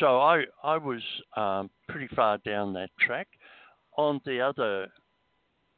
So 0.00 0.20
I, 0.20 0.44
I 0.64 0.76
was 0.78 1.02
um, 1.36 1.70
pretty 1.88 2.08
far 2.14 2.38
down 2.38 2.72
that 2.74 2.90
track. 3.00 3.28
On 3.98 4.20
the 4.24 4.40
other 4.40 4.88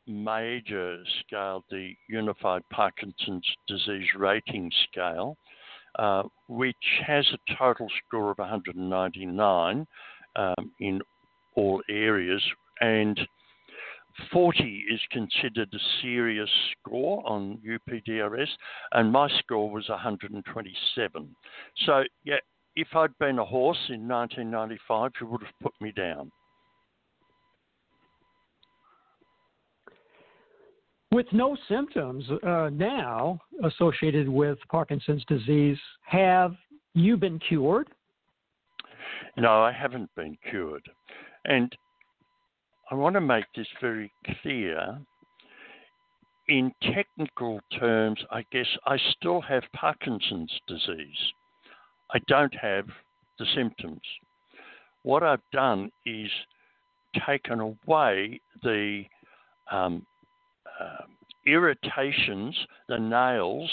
major 0.06 0.98
scale, 1.20 1.64
the 1.70 1.92
Unified 2.08 2.62
Parkinson's 2.72 3.46
Disease 3.68 4.08
Rating 4.16 4.70
Scale, 4.90 5.36
uh, 5.98 6.22
which 6.48 6.76
has 7.06 7.26
a 7.32 7.56
total 7.56 7.88
score 8.06 8.30
of 8.30 8.38
199 8.38 9.86
um, 10.36 10.54
in 10.80 11.00
all 11.54 11.82
areas, 11.88 12.42
and 12.80 13.20
40 14.32 14.84
is 14.90 15.00
considered 15.10 15.68
a 15.72 16.02
serious 16.02 16.50
score 16.72 17.22
on 17.26 17.58
UPDRS, 17.66 18.48
and 18.92 19.12
my 19.12 19.28
score 19.38 19.70
was 19.70 19.88
127. 19.88 21.36
So, 21.86 22.02
yeah, 22.24 22.36
if 22.76 22.88
I'd 22.94 23.16
been 23.18 23.38
a 23.38 23.44
horse 23.44 23.78
in 23.88 24.06
1995, 24.08 25.12
you 25.20 25.26
would 25.28 25.42
have 25.42 25.54
put 25.62 25.72
me 25.80 25.92
down. 25.92 26.30
With 31.10 31.26
no 31.32 31.56
symptoms 31.68 32.24
uh, 32.46 32.68
now 32.70 33.40
associated 33.64 34.28
with 34.28 34.58
Parkinson's 34.70 35.24
disease, 35.26 35.78
have 36.02 36.54
you 36.94 37.16
been 37.16 37.38
cured? 37.38 37.88
No, 39.36 39.62
I 39.62 39.72
haven't 39.72 40.10
been 40.14 40.36
cured. 40.50 40.86
And 41.46 41.74
I 42.90 42.94
want 42.94 43.14
to 43.14 43.20
make 43.20 43.44
this 43.54 43.66
very 43.80 44.10
clear. 44.42 44.98
In 46.48 46.72
technical 46.94 47.60
terms, 47.78 48.18
I 48.30 48.44
guess 48.50 48.66
I 48.86 48.96
still 49.12 49.42
have 49.42 49.62
Parkinson's 49.74 50.52
disease. 50.66 51.32
I 52.14 52.18
don't 52.28 52.54
have 52.54 52.86
the 53.38 53.44
symptoms. 53.54 54.00
What 55.02 55.22
I've 55.22 55.42
done 55.52 55.90
is 56.06 56.30
taken 57.26 57.60
away 57.60 58.40
the 58.62 59.04
um, 59.70 60.06
uh, 60.80 61.04
irritations, 61.46 62.56
the 62.88 62.98
nails 62.98 63.70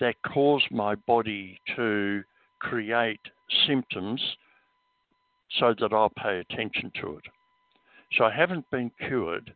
that 0.00 0.16
cause 0.22 0.62
my 0.70 0.94
body 0.94 1.58
to 1.76 2.22
create 2.58 3.20
symptoms 3.66 4.20
so 5.58 5.74
that 5.80 5.94
I'll 5.94 6.12
pay 6.22 6.38
attention 6.40 6.92
to 7.00 7.16
it. 7.16 7.24
So 8.12 8.24
I 8.24 8.32
haven't 8.32 8.68
been 8.70 8.90
cured. 9.06 9.54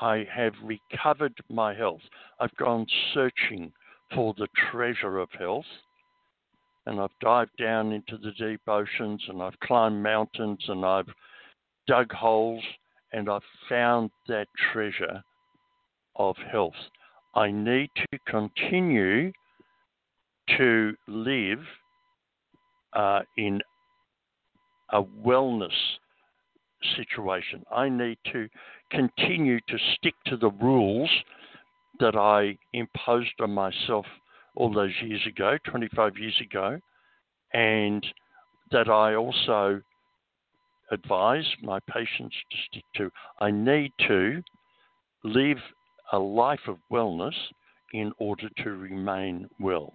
I 0.00 0.26
have 0.32 0.54
recovered 0.62 1.34
my 1.48 1.74
health. 1.74 2.00
I've 2.40 2.56
gone 2.56 2.86
searching 3.12 3.72
for 4.14 4.34
the 4.36 4.48
treasure 4.70 5.18
of 5.18 5.28
health. 5.38 5.66
And 6.86 7.00
I've 7.00 7.10
dived 7.20 7.56
down 7.58 7.92
into 7.92 8.18
the 8.18 8.32
deep 8.32 8.62
oceans 8.66 9.22
and 9.28 9.40
I've 9.40 9.58
climbed 9.60 10.02
mountains 10.02 10.64
and 10.66 10.84
I've 10.84 11.08
dug 11.86 12.10
holes 12.12 12.64
and 13.12 13.28
I've 13.28 13.42
found 13.68 14.10
that 14.26 14.48
treasure 14.72 15.22
of 16.16 16.36
health. 16.50 16.74
I 17.34 17.50
need 17.50 17.90
to 17.96 18.18
continue 18.26 19.32
to 20.58 20.94
live 21.06 21.60
uh, 22.94 23.20
in 23.36 23.60
a 24.90 25.02
wellness 25.02 25.70
situation. 26.96 27.64
I 27.70 27.88
need 27.88 28.18
to 28.32 28.48
continue 28.90 29.60
to 29.68 29.78
stick 29.96 30.14
to 30.26 30.36
the 30.36 30.50
rules 30.50 31.10
that 32.00 32.16
I 32.16 32.56
imposed 32.72 33.40
on 33.40 33.52
myself 33.52 34.06
all 34.54 34.72
those 34.72 34.92
years 35.02 35.24
ago, 35.26 35.56
25 35.64 36.18
years 36.18 36.40
ago, 36.40 36.78
and 37.54 38.06
that 38.70 38.88
I 38.88 39.14
also 39.14 39.80
advise 40.90 41.46
my 41.62 41.78
patients 41.80 42.36
to 42.50 42.56
stick 42.70 42.84
to. 42.96 43.10
I 43.40 43.50
need 43.50 43.92
to 44.08 44.42
live 45.24 45.58
a 46.12 46.18
life 46.18 46.60
of 46.68 46.78
wellness 46.90 47.34
in 47.92 48.12
order 48.18 48.48
to 48.58 48.70
remain 48.70 49.48
well. 49.60 49.92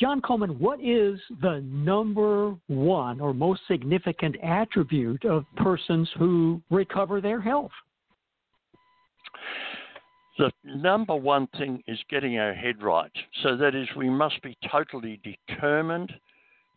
John 0.00 0.20
Coleman, 0.20 0.58
what 0.58 0.80
is 0.80 1.20
the 1.40 1.62
number 1.64 2.54
one 2.66 3.20
or 3.20 3.32
most 3.32 3.60
significant 3.68 4.36
attribute 4.42 5.24
of 5.24 5.44
persons 5.56 6.10
who 6.18 6.60
recover 6.70 7.20
their 7.20 7.40
health? 7.40 7.70
The 10.36 10.50
number 10.64 11.14
one 11.14 11.46
thing 11.58 11.80
is 11.86 11.98
getting 12.10 12.38
our 12.38 12.52
head 12.52 12.82
right. 12.82 13.12
So 13.44 13.56
that 13.56 13.76
is, 13.76 13.86
we 13.96 14.10
must 14.10 14.42
be 14.42 14.56
totally 14.70 15.20
determined 15.22 16.12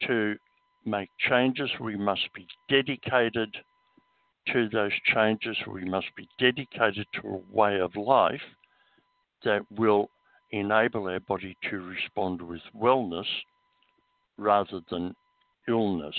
to 0.05 0.35
make 0.85 1.09
changes. 1.27 1.69
We 1.81 1.97
must 1.97 2.21
be 2.35 2.45
dedicated 2.69 3.49
to 4.53 4.69
those 4.69 4.91
changes. 5.13 5.57
We 5.67 5.85
must 5.85 6.07
be 6.15 6.27
dedicated 6.39 7.07
to 7.15 7.27
a 7.27 7.55
way 7.55 7.79
of 7.79 7.95
life 7.95 8.41
that 9.43 9.61
will 9.71 10.09
enable 10.51 11.07
our 11.07 11.19
body 11.19 11.57
to 11.69 11.77
respond 11.77 12.41
with 12.41 12.61
wellness 12.75 13.25
rather 14.37 14.81
than 14.89 15.13
illness. 15.67 16.15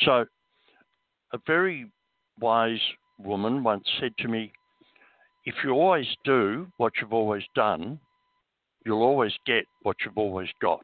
So, 0.00 0.24
a 1.32 1.38
very 1.46 1.90
wise 2.40 2.80
woman 3.18 3.62
once 3.62 3.84
said 4.00 4.12
to 4.18 4.28
me, 4.28 4.52
If 5.44 5.54
you 5.62 5.70
always 5.70 6.06
do 6.24 6.66
what 6.78 6.92
you've 7.00 7.12
always 7.12 7.44
done, 7.54 8.00
you'll 8.84 9.02
always 9.02 9.32
get 9.46 9.64
what 9.82 9.96
you've 10.04 10.18
always 10.18 10.48
got. 10.60 10.82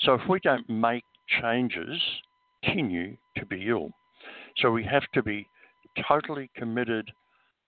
So, 0.00 0.14
if 0.14 0.22
we 0.28 0.40
don't 0.40 0.68
make 0.68 1.04
changes, 1.40 2.00
continue 2.64 3.16
to 3.36 3.46
be 3.46 3.68
ill. 3.68 3.90
So, 4.56 4.70
we 4.70 4.84
have 4.84 5.04
to 5.12 5.22
be 5.22 5.46
totally 6.08 6.50
committed 6.56 7.10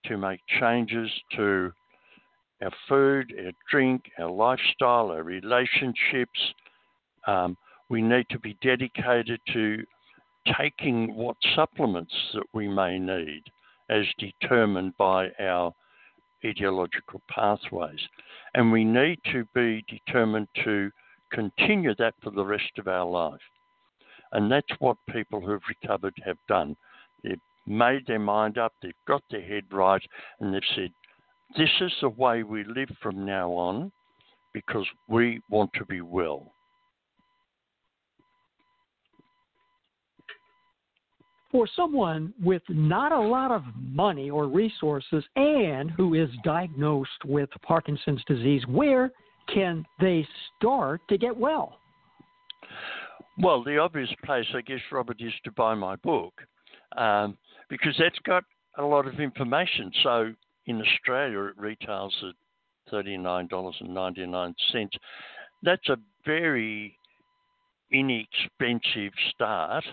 to 0.07 0.17
make 0.17 0.41
changes 0.61 1.11
to 1.37 1.73
our 2.63 2.71
food, 2.89 3.33
our 3.45 3.53
drink, 3.71 4.03
our 4.19 4.31
lifestyle, 4.31 5.11
our 5.11 5.23
relationships. 5.23 6.41
Um, 7.27 7.57
we 7.89 8.03
need 8.03 8.27
to 8.31 8.39
be 8.39 8.57
dedicated 8.63 9.41
to 9.53 9.85
taking 10.59 11.15
what 11.15 11.37
supplements 11.55 12.15
that 12.35 12.47
we 12.53 12.69
may 12.69 12.99
need 12.99 13.43
as 13.91 14.05
determined 14.19 14.97
by 14.97 15.29
our 15.41 15.73
etiological 16.45 17.21
pathways. 17.29 18.01
And 18.55 18.71
we 18.71 18.85
need 18.85 19.19
to 19.33 19.45
be 19.55 19.85
determined 19.89 20.49
to 20.65 20.91
continue 21.33 21.95
that 21.99 22.15
for 22.23 22.31
the 22.31 22.45
rest 22.45 22.79
of 22.79 22.89
our 22.89 23.05
life. 23.05 23.41
And 24.33 24.51
that's 24.51 24.67
what 24.79 24.97
people 25.11 25.41
who've 25.41 25.61
recovered 25.69 26.15
have 26.25 26.39
done. 26.49 26.77
They've 27.23 27.41
made 27.67 28.07
their 28.07 28.19
mind 28.19 28.59
up, 28.59 28.73
they've 28.83 28.93
got 29.07 29.23
their 29.31 29.43
head 29.43 29.65
right, 29.73 30.03
and 30.41 30.53
they've 30.55 30.63
said, 30.75 30.91
this 31.57 31.71
is 31.81 31.93
the 32.01 32.09
way 32.09 32.43
we 32.43 32.65
live 32.65 32.89
from 33.03 33.25
now 33.25 33.51
on 33.51 33.93
because 34.53 34.87
we 35.09 35.41
want 35.51 35.71
to 35.75 35.85
be 35.85 36.01
well. 36.01 36.53
For 41.53 41.69
someone 41.77 42.35
with 42.43 42.63
not 42.69 43.13
a 43.13 43.21
lot 43.21 43.51
of 43.51 43.63
money 43.79 44.29
or 44.29 44.47
resources 44.47 45.25
and 45.37 45.91
who 45.91 46.15
is 46.15 46.29
diagnosed 46.45 47.25
with 47.25 47.49
Parkinson's 47.63 48.23
disease, 48.27 48.63
where 48.67 49.11
can 49.53 49.85
they 50.01 50.27
start 50.59 51.01
to 51.09 51.17
get 51.17 51.37
well? 51.37 51.79
Well, 53.39 53.63
the 53.63 53.79
obvious 53.79 54.11
place, 54.25 54.47
I 54.55 54.63
guess, 54.63 54.81
Robert, 54.91 55.19
is 55.21 55.33
to 55.45 55.53
buy 55.53 55.75
my 55.75 55.97
book 55.97 56.35
um, 56.97 57.37
because 57.69 57.95
that's 57.99 58.19
got 58.25 58.45
a 58.79 58.83
lot 58.83 59.07
of 59.07 59.21
information. 59.21 59.91
So 60.03 60.33
in 60.67 60.81
Australia, 60.81 61.45
it 61.45 61.59
retails 61.59 62.15
at 62.23 62.35
$39.99. 62.93 64.89
That's 65.63 65.89
a 65.89 65.97
very 66.25 66.97
inexpensive 67.93 69.13
start 69.31 69.85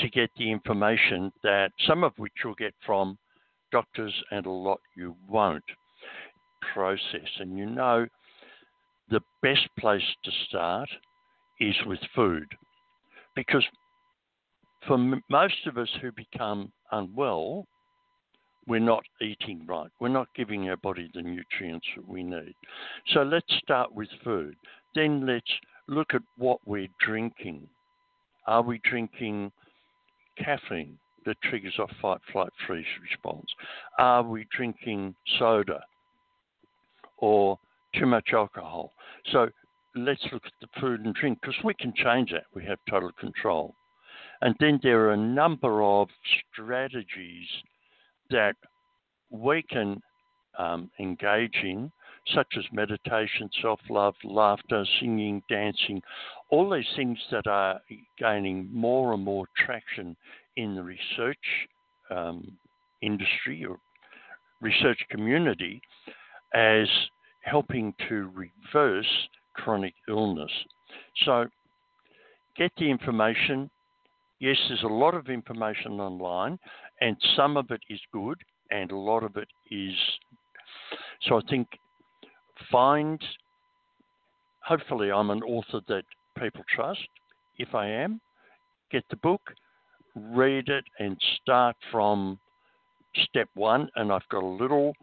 to 0.00 0.08
get 0.08 0.30
the 0.36 0.50
information 0.50 1.32
that 1.42 1.70
some 1.86 2.04
of 2.04 2.12
which 2.16 2.32
you'll 2.42 2.54
get 2.54 2.74
from 2.84 3.18
doctors 3.70 4.14
and 4.30 4.46
a 4.46 4.50
lot 4.50 4.80
you 4.96 5.16
won't 5.28 5.64
process. 6.72 7.28
And 7.38 7.56
you 7.58 7.66
know, 7.66 8.06
the 9.10 9.20
best 9.42 9.68
place 9.78 10.02
to 10.24 10.30
start 10.48 10.88
is 11.60 11.74
with 11.86 11.98
food 12.14 12.46
because 13.36 13.64
for 14.86 14.94
m- 14.94 15.22
most 15.30 15.66
of 15.66 15.78
us 15.78 15.88
who 16.00 16.10
become 16.12 16.72
unwell, 16.90 17.66
we're 18.66 18.80
not 18.80 19.04
eating 19.20 19.64
right. 19.66 19.90
We're 20.00 20.08
not 20.08 20.28
giving 20.36 20.68
our 20.68 20.76
body 20.76 21.10
the 21.14 21.22
nutrients 21.22 21.86
that 21.96 22.08
we 22.08 22.22
need. 22.22 22.54
So 23.12 23.22
let's 23.22 23.52
start 23.62 23.94
with 23.94 24.08
food. 24.22 24.54
Then 24.94 25.26
let's 25.26 25.50
look 25.88 26.14
at 26.14 26.22
what 26.36 26.58
we're 26.66 26.88
drinking. 27.00 27.68
Are 28.46 28.62
we 28.62 28.80
drinking 28.84 29.52
caffeine 30.38 30.98
that 31.26 31.36
triggers 31.42 31.74
off 31.78 31.90
fight, 32.00 32.20
flight, 32.32 32.50
freeze 32.66 32.84
response? 33.00 33.46
Are 33.98 34.22
we 34.22 34.46
drinking 34.56 35.14
soda 35.38 35.80
or 37.18 37.58
too 37.96 38.06
much 38.06 38.30
alcohol? 38.32 38.92
So 39.32 39.48
let's 39.94 40.24
look 40.32 40.46
at 40.46 40.52
the 40.60 40.80
food 40.80 41.04
and 41.04 41.14
drink 41.14 41.38
because 41.40 41.62
we 41.64 41.74
can 41.74 41.92
change 41.94 42.30
that. 42.30 42.44
We 42.54 42.64
have 42.64 42.78
total 42.88 43.10
control. 43.18 43.74
And 44.40 44.56
then 44.58 44.80
there 44.82 45.00
are 45.06 45.12
a 45.12 45.16
number 45.16 45.82
of 45.82 46.08
strategies 46.52 47.46
that 48.32 48.56
we 49.30 49.62
can 49.62 50.00
um, 50.58 50.90
engage 51.00 51.56
in, 51.62 51.90
such 52.34 52.46
as 52.58 52.64
meditation, 52.72 53.48
self 53.60 53.80
love, 53.88 54.14
laughter, 54.24 54.84
singing, 55.00 55.42
dancing, 55.48 56.02
all 56.50 56.70
these 56.70 56.84
things 56.94 57.18
that 57.30 57.46
are 57.46 57.80
gaining 58.18 58.68
more 58.72 59.14
and 59.14 59.24
more 59.24 59.46
traction 59.56 60.16
in 60.56 60.74
the 60.74 60.82
research 60.82 61.38
um, 62.10 62.56
industry 63.00 63.64
or 63.64 63.78
research 64.60 64.98
community 65.10 65.80
as 66.54 66.86
helping 67.40 67.92
to 68.08 68.30
reverse 68.34 69.28
chronic 69.54 69.94
illness. 70.08 70.50
So, 71.24 71.46
get 72.56 72.70
the 72.78 72.88
information. 72.88 73.70
Yes, 74.38 74.56
there's 74.68 74.82
a 74.82 74.86
lot 74.86 75.14
of 75.14 75.28
information 75.28 76.00
online, 76.00 76.58
and 77.02 77.16
some 77.36 77.56
of 77.56 77.70
it 77.70 77.80
is 77.90 78.00
good, 78.12 78.38
and 78.70 78.90
a 78.92 78.96
lot 78.96 79.24
of 79.24 79.36
it 79.36 79.48
is. 79.70 79.94
So, 81.22 81.36
I 81.36 81.40
think 81.50 81.68
find. 82.70 83.20
Hopefully, 84.64 85.10
I'm 85.10 85.30
an 85.30 85.42
author 85.42 85.80
that 85.88 86.04
people 86.38 86.62
trust. 86.74 87.08
If 87.58 87.74
I 87.74 87.88
am, 87.88 88.20
get 88.92 89.04
the 89.10 89.16
book, 89.16 89.40
read 90.14 90.68
it, 90.68 90.84
and 91.00 91.16
start 91.42 91.76
from 91.90 92.38
step 93.24 93.48
one. 93.54 93.88
And 93.96 94.12
I've 94.12 94.28
got 94.30 94.44
a 94.44 94.46
little 94.46 94.94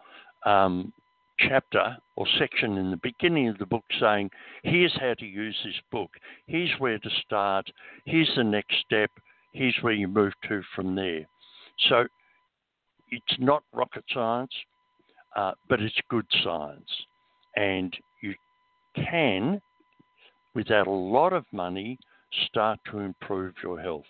um, 0.46 0.94
chapter 1.40 1.98
or 2.16 2.26
section 2.38 2.78
in 2.78 2.92
the 2.92 3.00
beginning 3.04 3.50
of 3.50 3.58
the 3.58 3.66
book 3.66 3.84
saying, 4.00 4.30
here's 4.64 4.96
how 5.00 5.14
to 5.20 5.26
use 5.26 5.56
this 5.64 5.82
book, 5.92 6.12
here's 6.48 6.72
where 6.80 7.00
to 7.00 7.10
start, 7.26 7.70
here's 8.06 8.32
the 8.36 8.44
next 8.44 8.76
step, 8.86 9.12
here's 9.54 9.78
where 9.82 9.94
you 9.94 10.08
move 10.08 10.34
to 10.48 10.62
from 10.76 10.96
there. 10.96 11.28
So 11.88 12.06
it's 13.12 13.40
not 13.40 13.64
rocket 13.74 14.04
science, 14.14 14.52
uh, 15.36 15.52
but 15.68 15.82
it's 15.82 15.96
good 16.10 16.26
science. 16.44 16.90
And 17.56 17.94
you 18.22 18.34
can, 18.96 19.62
without 20.54 20.88
a 20.88 20.92
lot 20.92 21.34
of 21.34 21.46
money, 21.52 21.98
start 22.48 22.80
to 22.92 23.00
improve 23.00 23.54
your 23.64 23.80
health. 23.80 24.06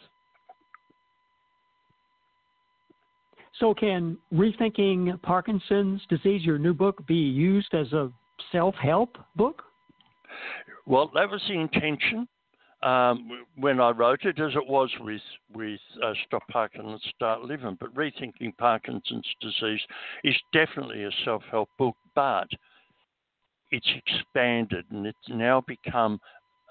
So, 3.59 3.73
can 3.73 4.17
Rethinking 4.33 5.21
Parkinson's 5.21 6.01
Disease, 6.09 6.43
your 6.45 6.57
new 6.57 6.73
book, 6.73 7.05
be 7.07 7.15
used 7.15 7.73
as 7.73 7.91
a 7.91 8.09
self 8.53 8.73
help 8.75 9.17
book? 9.35 9.63
Well, 10.85 11.11
that 11.13 11.29
was 11.29 11.41
the 11.47 11.55
intention 11.59 12.27
um, 12.81 13.45
when 13.57 13.79
I 13.79 13.91
wrote 13.91 14.23
it, 14.23 14.39
as 14.39 14.55
it 14.55 14.67
was 14.67 14.89
with 14.99 15.21
with 15.53 15.79
uh, 16.03 16.13
Stop 16.25 16.43
Parkinson's, 16.49 17.03
Start 17.15 17.43
Living. 17.43 17.77
But 17.79 17.93
Rethinking 17.93 18.57
Parkinson's 18.57 19.27
Disease 19.41 19.81
is 20.23 20.35
definitely 20.53 21.03
a 21.03 21.11
self 21.25 21.43
help 21.51 21.69
book, 21.77 21.95
but 22.15 22.47
it's 23.71 23.89
expanded 23.95 24.85
and 24.91 25.05
it's 25.05 25.17
now 25.29 25.61
become 25.67 26.19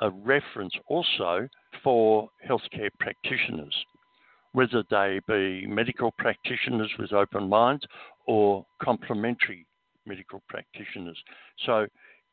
a 0.01 0.11
reference 0.11 0.75
also 0.89 1.49
for 1.83 2.29
healthcare 2.49 2.91
practitioners 2.99 3.75
whether 4.53 4.83
they 4.91 5.21
be 5.29 5.67
medical 5.67 6.11
practitioners 6.19 6.91
with 6.99 7.13
open 7.13 7.49
minds 7.49 7.85
or 8.27 8.65
complementary 8.83 9.67
medical 10.07 10.43
practitioners. 10.49 11.19
So, 11.67 11.87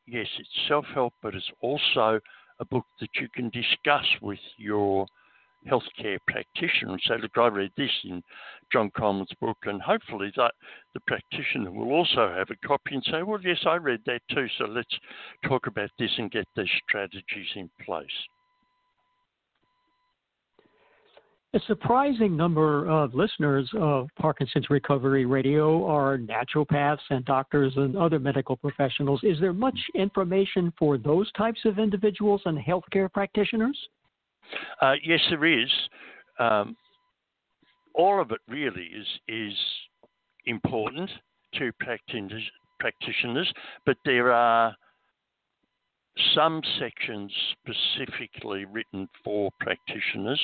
yes, 0.07 0.27
it's 0.39 0.49
self 0.67 0.85
help, 0.93 1.13
but 1.21 1.35
it's 1.35 1.51
also 1.61 2.19
a 2.59 2.65
book 2.65 2.85
that 2.99 3.09
you 3.19 3.27
can 3.33 3.49
discuss 3.49 4.05
with 4.21 4.39
your 4.57 5.05
healthcare 5.69 6.19
practitioner 6.27 6.93
and 6.93 7.01
say, 7.07 7.15
look, 7.19 7.31
I 7.37 7.47
read 7.47 7.71
this 7.75 7.91
in 8.03 8.21
John 8.71 8.91
Coleman's 8.91 9.33
book, 9.41 9.57
and 9.63 9.81
hopefully 9.81 10.31
that 10.37 10.53
the 10.93 10.99
practitioner 11.07 11.71
will 11.71 11.91
also 11.91 12.29
have 12.29 12.49
a 12.51 12.67
copy 12.67 12.95
and 12.95 13.03
say, 13.03 13.23
well, 13.23 13.41
yes, 13.41 13.59
I 13.65 13.75
read 13.75 14.01
that 14.05 14.21
too, 14.31 14.47
so 14.57 14.65
let's 14.65 14.95
talk 15.47 15.67
about 15.67 15.89
this 15.97 16.11
and 16.17 16.31
get 16.31 16.47
these 16.55 16.69
strategies 16.87 17.49
in 17.55 17.69
place. 17.83 18.05
A 21.55 21.59
surprising 21.67 22.35
number 22.35 22.85
of 22.89 23.15
listeners 23.15 23.69
of 23.77 24.09
Parkinson's 24.19 24.69
Recovery 24.69 25.25
Radio 25.25 25.85
are 25.87 26.17
naturopaths 26.17 26.99
and 27.09 27.23
doctors 27.23 27.71
and 27.77 27.95
other 27.95 28.19
medical 28.19 28.57
professionals. 28.57 29.21
Is 29.23 29.39
there 29.39 29.53
much 29.53 29.79
information 29.95 30.73
for 30.77 30.97
those 30.97 31.31
types 31.31 31.61
of 31.63 31.79
individuals 31.79 32.41
and 32.43 32.57
healthcare 32.57 33.09
practitioners? 33.09 33.79
Uh, 34.81 34.95
yes, 35.01 35.21
there 35.29 35.45
is. 35.45 35.69
Um, 36.39 36.75
all 37.93 38.21
of 38.21 38.31
it 38.31 38.41
really 38.49 38.89
is 38.93 39.07
is 39.29 39.57
important 40.47 41.09
to 41.57 41.71
practitioners, 41.79 43.53
but 43.85 43.95
there 44.03 44.33
are 44.33 44.75
some 46.33 46.61
sections 46.79 47.31
specifically 47.51 48.65
written 48.65 49.07
for 49.23 49.51
practitioners, 49.59 50.41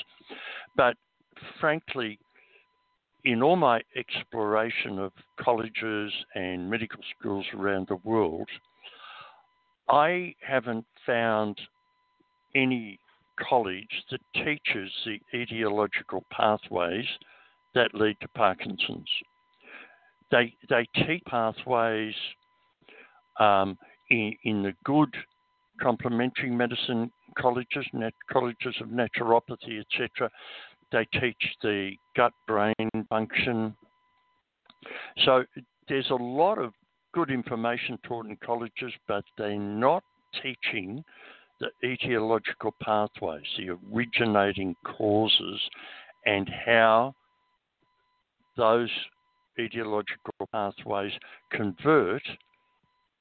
but 0.75 0.95
frankly, 1.59 2.19
in 3.23 3.43
all 3.43 3.55
my 3.55 3.81
exploration 3.95 4.99
of 4.99 5.11
colleges 5.39 6.11
and 6.35 6.69
medical 6.69 7.01
schools 7.17 7.45
around 7.53 7.87
the 7.87 7.97
world, 8.03 8.49
I 9.89 10.33
haven't 10.45 10.85
found 11.05 11.59
any 12.55 12.99
college 13.39 14.03
that 14.09 14.21
teaches 14.33 14.91
the 15.05 15.19
etiological 15.33 16.21
pathways 16.31 17.05
that 17.75 17.93
lead 17.93 18.17
to 18.21 18.27
Parkinson's. 18.29 19.09
They, 20.31 20.53
they 20.69 20.87
teach 20.95 21.23
pathways 21.25 22.15
um, 23.39 23.77
in, 24.09 24.33
in 24.43 24.63
the 24.63 24.73
good 24.83 25.13
complementary 25.81 26.49
medicine 26.49 27.11
colleges, 27.37 27.85
colleges 28.31 28.75
of 28.81 28.87
naturopathy, 28.89 29.79
etc. 29.79 30.29
They 30.91 31.05
teach 31.19 31.43
the 31.61 31.91
gut 32.15 32.33
brain 32.47 32.89
function. 33.09 33.75
So 35.25 35.43
there's 35.87 36.09
a 36.09 36.15
lot 36.15 36.57
of 36.57 36.73
good 37.13 37.29
information 37.29 37.97
taught 38.03 38.25
in 38.25 38.37
colleges, 38.37 38.93
but 39.07 39.23
they're 39.37 39.57
not 39.57 40.03
teaching 40.41 41.03
the 41.59 41.69
etiological 41.83 42.71
pathways, 42.81 43.45
the 43.57 43.77
originating 43.93 44.75
causes, 44.83 45.59
and 46.25 46.49
how 46.65 47.13
those 48.57 48.89
etiological 49.59 50.47
pathways 50.51 51.11
convert 51.51 52.23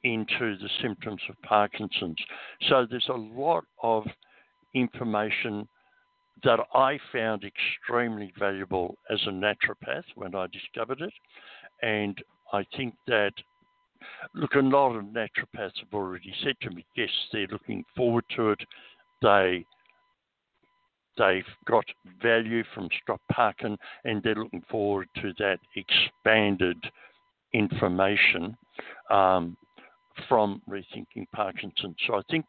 into 0.04 0.56
the 0.56 0.68
symptoms 0.82 1.20
of 1.28 1.40
Parkinson's. 1.42 2.16
So 2.68 2.86
there's 2.88 3.08
a 3.08 3.12
lot 3.12 3.64
of 3.82 4.04
information 4.74 5.68
that 6.42 6.60
I 6.74 6.98
found 7.12 7.44
extremely 7.44 8.32
valuable 8.38 8.96
as 9.10 9.20
a 9.26 9.30
naturopath 9.30 10.04
when 10.14 10.34
I 10.34 10.46
discovered 10.46 11.00
it. 11.02 11.12
And 11.82 12.16
I 12.52 12.64
think 12.76 12.94
that, 13.06 13.32
look, 14.34 14.54
a 14.54 14.60
lot 14.60 14.96
of 14.96 15.04
naturopaths 15.04 15.78
have 15.80 15.92
already 15.92 16.32
said 16.42 16.54
to 16.62 16.70
me, 16.70 16.84
yes, 16.96 17.10
they're 17.32 17.46
looking 17.48 17.84
forward 17.96 18.24
to 18.36 18.50
it. 18.50 18.60
They 19.22 19.64
they've 21.18 21.44
got 21.66 21.84
value 22.22 22.62
from 22.74 22.88
Stop 23.02 23.20
Parkin 23.30 23.76
and 24.04 24.22
they're 24.22 24.34
looking 24.34 24.62
forward 24.70 25.08
to 25.16 25.32
that 25.38 25.58
expanded 25.76 26.78
information 27.52 28.56
um, 29.10 29.56
from 30.28 30.62
Rethinking 30.68 31.26
Parkinson's. 31.34 31.96
So 32.06 32.14
I 32.14 32.22
think 32.30 32.44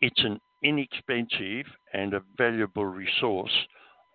it's 0.00 0.22
an 0.24 0.38
inexpensive 0.62 1.66
and 1.94 2.14
a 2.14 2.22
valuable 2.36 2.86
resource 2.86 3.52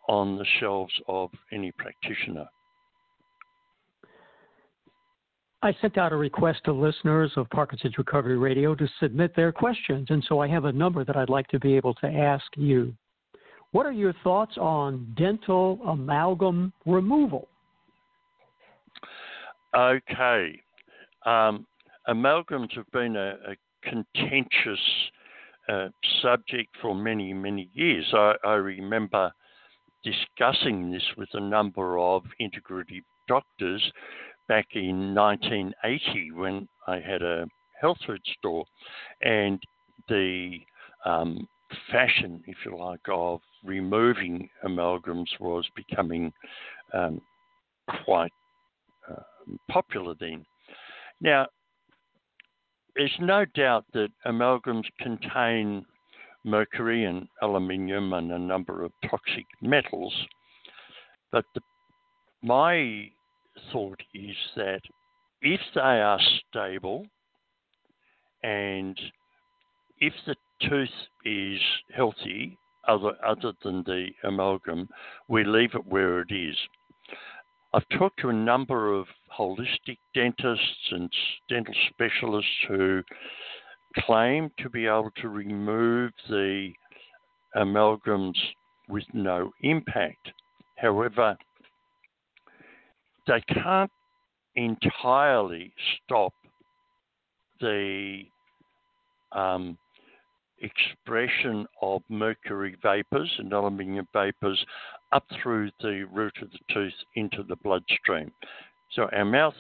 on 0.08 0.38
the 0.38 0.46
shelves 0.60 0.94
of 1.08 1.30
any 1.52 1.72
practitioner. 1.72 2.46
I 5.64 5.76
sent 5.82 5.98
out 5.98 6.14
a 6.14 6.16
request 6.16 6.60
to 6.66 6.72
listeners 6.72 7.32
of 7.36 7.50
Parkinson's 7.50 7.98
Recovery 7.98 8.38
Radio 8.38 8.76
to 8.76 8.88
submit 9.00 9.36
their 9.36 9.52
questions, 9.52 10.08
and 10.10 10.24
so 10.30 10.40
I 10.40 10.48
have 10.48 10.66
a 10.66 10.72
number 10.72 11.04
that 11.04 11.18
I'd 11.18 11.30
like 11.30 11.48
to 11.48 11.60
be 11.60 11.76
able 11.76 11.96
to 11.96 12.08
ask 12.08 12.46
you. 12.56 12.94
What 13.72 13.86
are 13.86 13.92
your 13.92 14.14
thoughts 14.24 14.56
on 14.58 15.14
dental 15.18 15.80
amalgam 15.86 16.72
removal? 16.86 17.48
Okay. 19.76 20.62
Um, 21.26 21.66
amalgams 22.08 22.74
have 22.76 22.90
been 22.92 23.16
a, 23.16 23.36
a 23.48 23.56
contentious 23.84 24.80
uh, 25.70 25.90
subject 26.22 26.70
for 26.82 26.96
many, 26.96 27.34
many 27.34 27.70
years. 27.74 28.06
I, 28.14 28.34
I, 28.44 28.54
remember 28.54 29.32
discussing 30.04 30.92
this 30.92 31.04
with 31.18 31.30
a 31.34 31.40
number 31.40 32.00
of 32.00 32.24
integrative 32.42 33.04
doctors 33.28 33.82
back 34.48 34.68
in 34.74 35.14
1980 35.14 36.32
when 36.32 36.68
I 36.88 37.00
had 37.00 37.22
a 37.22 37.46
health 37.82 37.98
food 38.06 38.22
store, 38.40 38.66
and 39.22 39.62
the 40.08 40.58
um, 41.06 41.46
fashion, 41.92 42.42
if 42.48 42.58
you 42.66 42.78
like, 42.78 43.02
of 43.12 43.42
removing 43.64 44.50
amalgams 44.66 45.28
was 45.40 45.66
becoming 45.76 46.32
um, 46.94 47.22
quite 48.06 48.32
uh, 49.10 49.22
popular 49.70 50.16
then. 50.20 50.46
Now, 51.20 51.48
there's 52.98 53.16
no 53.20 53.46
doubt 53.46 53.86
that 53.94 54.10
amalgams 54.26 54.86
contain 55.00 55.86
mercury 56.44 57.06
and 57.06 57.28
aluminium 57.42 58.14
and 58.14 58.32
a 58.32 58.40
number 58.40 58.84
of 58.84 58.92
toxic 59.10 59.46
metals, 59.62 60.14
but 61.32 61.46
the, 61.54 61.62
my 62.42 63.10
thought 63.72 64.02
is 64.14 64.36
that 64.56 64.82
if 65.42 65.60
they 65.76 65.82
are 65.82 66.20
stable 66.50 67.06
and 68.44 69.00
if 70.00 70.14
the 70.26 70.36
tooth 70.68 70.90
is 71.26 71.60
healthy, 71.94 72.58
other, 72.88 73.14
other 73.26 73.54
than 73.64 73.84
the 73.84 74.08
amalgam, 74.24 74.88
we 75.28 75.44
leave 75.44 75.76
it 75.76 75.86
where 75.86 76.22
it 76.22 76.32
is. 76.32 76.56
I've 77.78 78.00
talked 78.00 78.20
to 78.22 78.30
a 78.30 78.34
number 78.34 78.92
of 78.92 79.06
holistic 79.38 80.00
dentists 80.16 80.90
and 80.90 81.12
dental 81.48 81.76
specialists 81.92 82.50
who 82.68 83.04
claim 83.98 84.50
to 84.58 84.70
be 84.72 84.88
able 84.88 85.12
to 85.18 85.30
remove 85.30 86.12
the 86.28 86.72
amalgams 87.56 88.34
with 88.90 89.04
no 89.14 89.52
impact. 89.62 90.32
However, 90.80 91.38
they 93.28 93.42
can't 93.42 93.92
entirely 94.56 95.72
stop 96.04 96.34
the 97.60 98.24
um, 99.34 99.78
expression 100.62 101.66
of 101.82 102.02
mercury 102.10 102.76
vapors 102.82 103.32
and 103.38 103.54
aluminium 103.54 104.08
vapors 104.14 104.64
up 105.12 105.26
through 105.42 105.70
the 105.82 106.06
root 106.12 106.34
of 106.42 106.50
the 106.52 106.74
tooth 106.74 106.94
into 107.16 107.44
the 107.44 107.56
bloodstream. 107.58 108.32
So 108.94 109.08
our 109.14 109.26
mouth 109.26 109.56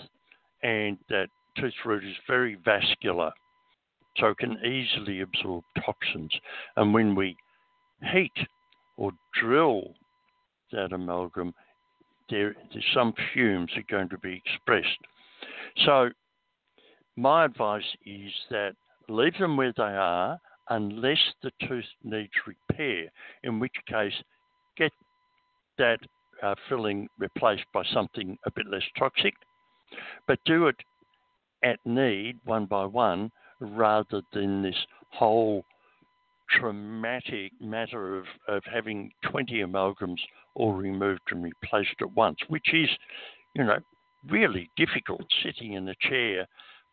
and 0.63 0.97
that 1.10 1.27
tooth 1.57 1.73
root 1.86 2.03
is 2.03 2.15
very 2.27 2.57
vascular, 2.65 3.31
so 4.17 4.33
can 4.33 4.57
easily 4.65 5.21
absorb 5.21 5.63
toxins. 5.86 6.33
And 6.75 6.93
when 6.93 7.15
we 7.15 7.36
heat 8.12 8.33
or 8.97 9.12
drill 9.39 9.93
that 10.71 10.91
amalgam, 10.93 11.53
there, 12.29 12.55
there's 12.73 12.86
some 12.93 13.13
fumes 13.33 13.71
are 13.75 13.83
going 13.89 14.10
to 14.10 14.17
be 14.17 14.41
expressed. 14.45 14.97
So 15.86 16.10
my 17.15 17.45
advice 17.45 17.83
is 18.05 18.31
that 18.49 18.73
leave 19.07 19.38
them 19.39 19.55
where 19.55 19.73
they 19.77 19.83
are 19.83 20.38
unless 20.69 21.19
the 21.43 21.51
tooth 21.67 21.86
needs 22.03 22.32
repair, 22.45 23.06
in 23.43 23.60
which 23.60 23.75
case 23.88 24.13
get 24.77 24.91
that 25.77 25.99
uh, 26.43 26.56
filling 26.69 27.08
replaced 27.17 27.65
by 27.73 27.84
something 27.93 28.38
a 28.45 28.51
bit 28.51 28.67
less 28.67 28.84
toxic, 28.97 29.34
but 30.27 30.39
do 30.45 30.67
it 30.67 30.75
at 31.63 31.80
need, 31.86 32.39
one 32.45 32.65
by 32.65 32.86
one, 32.86 33.32
rather 33.60 34.21
than 34.34 34.62
this 34.62 34.75
whole 35.12 35.63
traumatic 36.49 37.51
matter 37.60 38.17
of, 38.17 38.25
of 38.47 38.63
having 38.71 39.12
20 39.30 39.62
amalgams 39.62 40.19
all 40.56 40.73
removed 40.73 41.21
and 41.32 41.43
replaced 41.43 41.95
at 42.01 42.12
once, 42.15 42.38
which 42.47 42.73
is, 42.73 42.89
you 43.53 43.63
know, 43.63 43.80
really 44.30 44.69
difficult 44.77 45.21
sitting 45.43 45.73
in 45.73 45.88
a 45.88 45.95
chair 46.01 46.47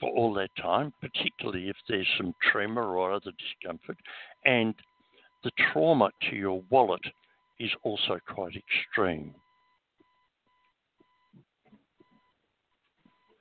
for 0.04 0.10
all 0.10 0.34
that 0.34 0.50
time, 0.60 0.92
particularly 1.00 1.68
if 1.70 1.76
there's 1.88 2.06
some 2.18 2.34
tremor 2.52 2.96
or 2.96 3.12
other 3.12 3.32
discomfort. 3.38 3.96
And 4.44 4.74
the 5.42 5.50
trauma 5.72 6.10
to 6.28 6.36
your 6.36 6.62
wallet 6.70 7.00
is 7.58 7.70
also 7.84 8.18
quite 8.28 8.54
extreme. 8.54 9.34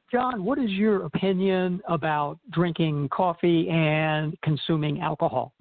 John, 0.10 0.46
what 0.46 0.58
is 0.58 0.70
your 0.70 1.06
opinion 1.06 1.82
about 1.90 2.38
drinking 2.52 3.10
coffee 3.10 3.68
and 3.70 4.38
consuming 4.42 5.02
alcohol? 5.02 5.54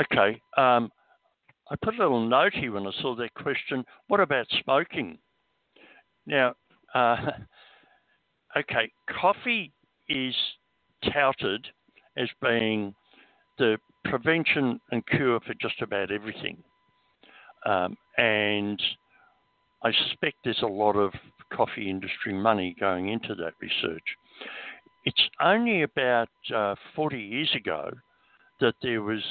Okay. 0.00 0.40
Um, 0.56 0.90
I 1.70 1.76
put 1.82 1.94
a 1.94 1.98
little 1.98 2.28
note 2.28 2.52
here 2.54 2.72
when 2.72 2.86
I 2.86 2.92
saw 3.00 3.16
that 3.16 3.34
question. 3.34 3.84
What 4.08 4.20
about 4.20 4.46
smoking? 4.62 5.18
Now, 6.26 6.54
uh, 6.94 7.16
okay, 8.56 8.90
coffee 9.20 9.72
is 10.08 10.34
touted 11.12 11.66
as 12.16 12.28
being 12.42 12.94
the 13.58 13.76
prevention 14.04 14.80
and 14.90 15.06
cure 15.06 15.40
for 15.40 15.54
just 15.60 15.80
about 15.82 16.10
everything. 16.10 16.56
Um, 17.64 17.96
and 18.16 18.80
I 19.82 19.92
suspect 19.92 20.36
there's 20.44 20.62
a 20.62 20.66
lot 20.66 20.96
of 20.96 21.12
coffee 21.52 21.90
industry 21.90 22.32
money 22.32 22.74
going 22.78 23.08
into 23.08 23.34
that 23.34 23.54
research. 23.60 24.02
It's 25.04 25.28
only 25.40 25.82
about 25.82 26.28
uh, 26.54 26.74
40 26.94 27.18
years 27.18 27.50
ago 27.54 27.90
that 28.60 28.74
there 28.82 29.02
was 29.02 29.22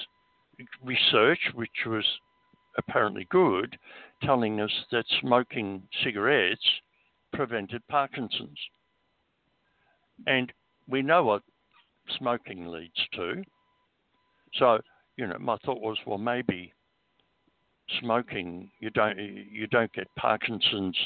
research, 0.83 1.39
which 1.53 1.85
was 1.85 2.05
apparently 2.77 3.27
good, 3.29 3.77
telling 4.23 4.61
us 4.61 4.71
that 4.91 5.05
smoking 5.21 5.83
cigarettes 6.03 6.65
prevented 7.33 7.85
Parkinson's. 7.89 8.59
And 10.27 10.51
we 10.87 11.01
know 11.01 11.23
what 11.23 11.41
smoking 12.17 12.67
leads 12.67 13.07
to. 13.13 13.43
So, 14.55 14.79
you 15.17 15.27
know, 15.27 15.37
my 15.39 15.57
thought 15.65 15.81
was, 15.81 15.97
well, 16.05 16.17
maybe 16.17 16.73
smoking 17.99 18.71
you 18.79 18.89
don't 18.89 19.17
you 19.17 19.67
don't 19.67 19.93
get 19.93 20.07
Parkinson's 20.15 20.97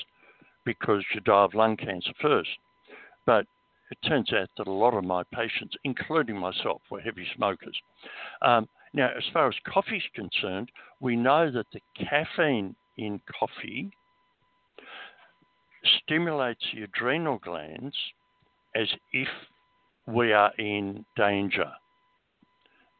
because 0.65 1.03
you 1.13 1.19
die 1.21 1.43
of 1.43 1.53
lung 1.53 1.75
cancer 1.75 2.11
first. 2.21 2.49
But 3.25 3.45
it 3.91 3.97
turns 4.07 4.31
out 4.33 4.49
that 4.57 4.67
a 4.67 4.71
lot 4.71 4.93
of 4.93 5.03
my 5.03 5.23
patients, 5.33 5.75
including 5.83 6.37
myself, 6.37 6.81
were 6.91 7.01
heavy 7.01 7.25
smokers. 7.35 7.75
Um, 8.41 8.67
now, 8.93 9.09
as 9.15 9.23
far 9.33 9.47
as 9.47 9.55
coffee 9.67 9.97
is 9.97 10.03
concerned, 10.15 10.71
we 10.99 11.15
know 11.15 11.51
that 11.51 11.65
the 11.73 11.79
caffeine 11.97 12.75
in 12.97 13.19
coffee 13.39 13.91
stimulates 16.03 16.63
the 16.73 16.83
adrenal 16.83 17.39
glands 17.39 17.95
as 18.75 18.87
if 19.13 19.27
we 20.07 20.33
are 20.33 20.51
in 20.57 21.05
danger. 21.15 21.69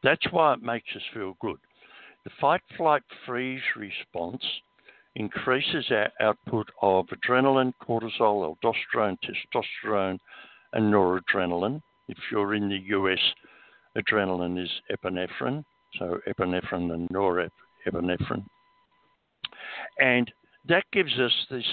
That's 0.02 0.26
why 0.30 0.54
it 0.54 0.62
makes 0.62 0.88
us 0.94 1.02
feel 1.12 1.36
good. 1.40 1.58
The 2.24 2.30
fight, 2.40 2.62
flight, 2.76 3.02
freeze 3.26 3.62
response 3.76 4.42
increases 5.16 5.86
our 5.90 6.10
output 6.20 6.68
of 6.82 7.06
adrenaline, 7.06 7.72
cortisol, 7.82 8.56
aldosterone, 8.56 9.16
testosterone, 9.24 10.18
and 10.72 10.92
noradrenaline. 10.92 11.80
If 12.08 12.18
you're 12.30 12.54
in 12.54 12.68
the 12.68 12.80
US, 12.96 13.18
adrenaline 13.96 14.62
is 14.62 14.70
epinephrine, 14.90 15.64
so 15.98 16.20
epinephrine 16.28 16.92
and 16.92 17.08
norepinephrine. 17.08 18.44
And 19.98 20.30
that 20.68 20.84
gives 20.92 21.18
us 21.18 21.32
this 21.50 21.64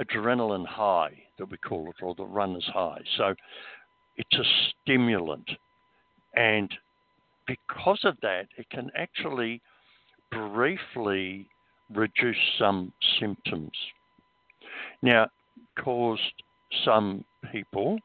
adrenaline 0.00 0.66
high 0.66 1.12
that 1.38 1.50
we 1.50 1.56
call 1.56 1.88
it, 1.88 2.02
or 2.02 2.14
the 2.14 2.24
runner's 2.24 2.68
high. 2.72 3.00
So 3.16 3.34
it's 4.16 4.34
a 4.34 4.44
stimulant. 4.82 5.48
And 6.36 6.72
because 7.46 8.00
of 8.04 8.16
that, 8.22 8.46
it 8.56 8.68
can 8.70 8.90
actually 8.96 9.60
briefly 10.30 11.46
reduce 11.92 12.36
some 12.58 12.92
symptoms. 13.20 13.72
Now, 15.02 15.28
caused 15.78 16.42
some 16.84 17.24
people 17.52 17.98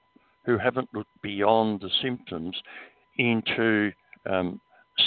who 0.46 0.58
haven't 0.58 0.90
looked 0.94 1.22
beyond 1.22 1.82
the 1.82 1.90
symptoms 2.02 2.56
into 3.18 3.92
um, 4.30 4.60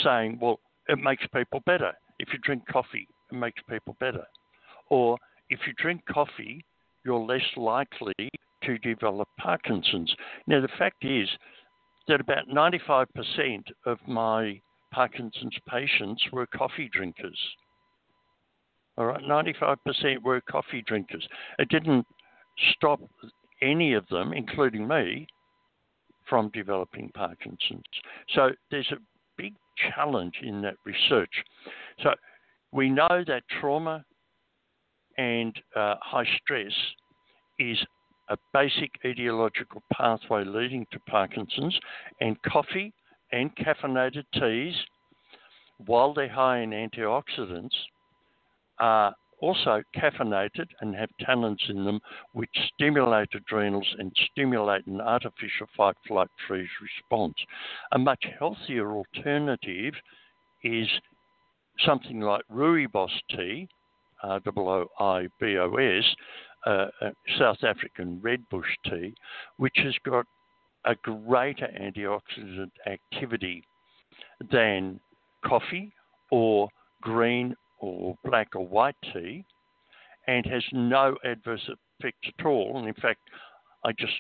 saying, 0.02 0.38
well, 0.40 0.58
it 0.88 0.98
makes 0.98 1.24
people 1.34 1.60
better. 1.66 1.92
If 2.18 2.28
you 2.32 2.38
drink 2.42 2.64
coffee, 2.70 3.06
it 3.30 3.34
makes 3.34 3.60
people 3.68 3.96
better. 4.00 4.26
Or 4.88 5.16
if 5.48 5.60
you 5.66 5.72
drink 5.76 6.02
coffee, 6.06 6.64
you're 7.04 7.18
less 7.18 7.42
likely 7.56 8.14
to 8.64 8.78
develop 8.78 9.28
Parkinson's. 9.38 10.14
Now, 10.46 10.60
the 10.60 10.68
fact 10.78 11.04
is 11.04 11.28
that 12.08 12.20
about 12.20 12.48
95% 12.48 13.06
of 13.86 13.98
my 14.06 14.60
Parkinson's 14.92 15.56
patients 15.68 16.22
were 16.32 16.46
coffee 16.46 16.90
drinkers. 16.92 17.38
All 18.98 19.06
right, 19.06 19.22
95% 19.22 20.22
were 20.22 20.40
coffee 20.42 20.82
drinkers. 20.86 21.26
It 21.58 21.68
didn't 21.70 22.06
stop 22.74 23.00
any 23.62 23.94
of 23.94 24.06
them, 24.08 24.32
including 24.32 24.86
me, 24.86 25.26
from 26.28 26.50
developing 26.52 27.10
Parkinson's. 27.14 27.82
So 28.34 28.50
there's 28.70 28.90
a 28.92 29.00
big 29.36 29.54
challenge 29.94 30.34
in 30.42 30.60
that 30.62 30.74
research. 30.84 31.32
So 32.02 32.10
we 32.72 32.90
know 32.90 33.24
that 33.26 33.42
trauma 33.60 34.04
and 35.18 35.54
uh, 35.76 35.96
high 36.00 36.26
stress 36.42 36.72
is 37.58 37.78
a 38.28 38.36
basic 38.52 38.90
etiological 39.04 39.80
pathway 39.92 40.44
leading 40.44 40.86
to 40.92 40.98
Parkinson's, 41.00 41.78
and 42.20 42.40
coffee 42.42 42.92
and 43.32 43.54
caffeinated 43.56 44.24
teas, 44.34 44.74
while 45.86 46.14
they're 46.14 46.28
high 46.28 46.60
in 46.60 46.70
antioxidants, 46.70 47.74
are 48.78 49.14
also 49.40 49.82
caffeinated 49.96 50.66
and 50.80 50.94
have 50.94 51.10
tannins 51.20 51.68
in 51.68 51.84
them, 51.84 52.00
which 52.32 52.48
stimulate 52.74 53.28
adrenals 53.34 53.86
and 53.98 54.12
stimulate 54.30 54.86
an 54.86 55.00
artificial 55.00 55.66
fight, 55.76 55.96
flight, 56.06 56.28
freeze 56.46 56.68
response. 56.80 57.34
A 57.92 57.98
much 57.98 58.24
healthier 58.38 58.92
alternative 58.92 59.94
is 60.62 60.88
something 61.84 62.20
like 62.20 62.42
rooibos 62.50 63.10
tea, 63.30 63.68
Uh, 66.64 66.86
uh, 67.00 67.10
South 67.38 67.64
African 67.64 68.20
red 68.22 68.48
bush 68.48 68.68
tea, 68.84 69.12
which 69.56 69.76
has 69.78 69.94
got 70.04 70.24
a 70.84 70.94
greater 70.94 71.68
antioxidant 71.80 72.70
activity 72.86 73.64
than 74.50 75.00
coffee 75.44 75.92
or 76.30 76.68
green 77.00 77.54
or 77.80 78.16
black 78.24 78.54
or 78.54 78.66
white 78.66 78.94
tea 79.12 79.44
and 80.28 80.46
has 80.46 80.62
no 80.72 81.16
adverse 81.24 81.68
effects 81.98 82.28
at 82.38 82.46
all. 82.46 82.78
And 82.78 82.86
in 82.86 82.94
fact, 82.94 83.20
I 83.84 83.92
just 83.92 84.12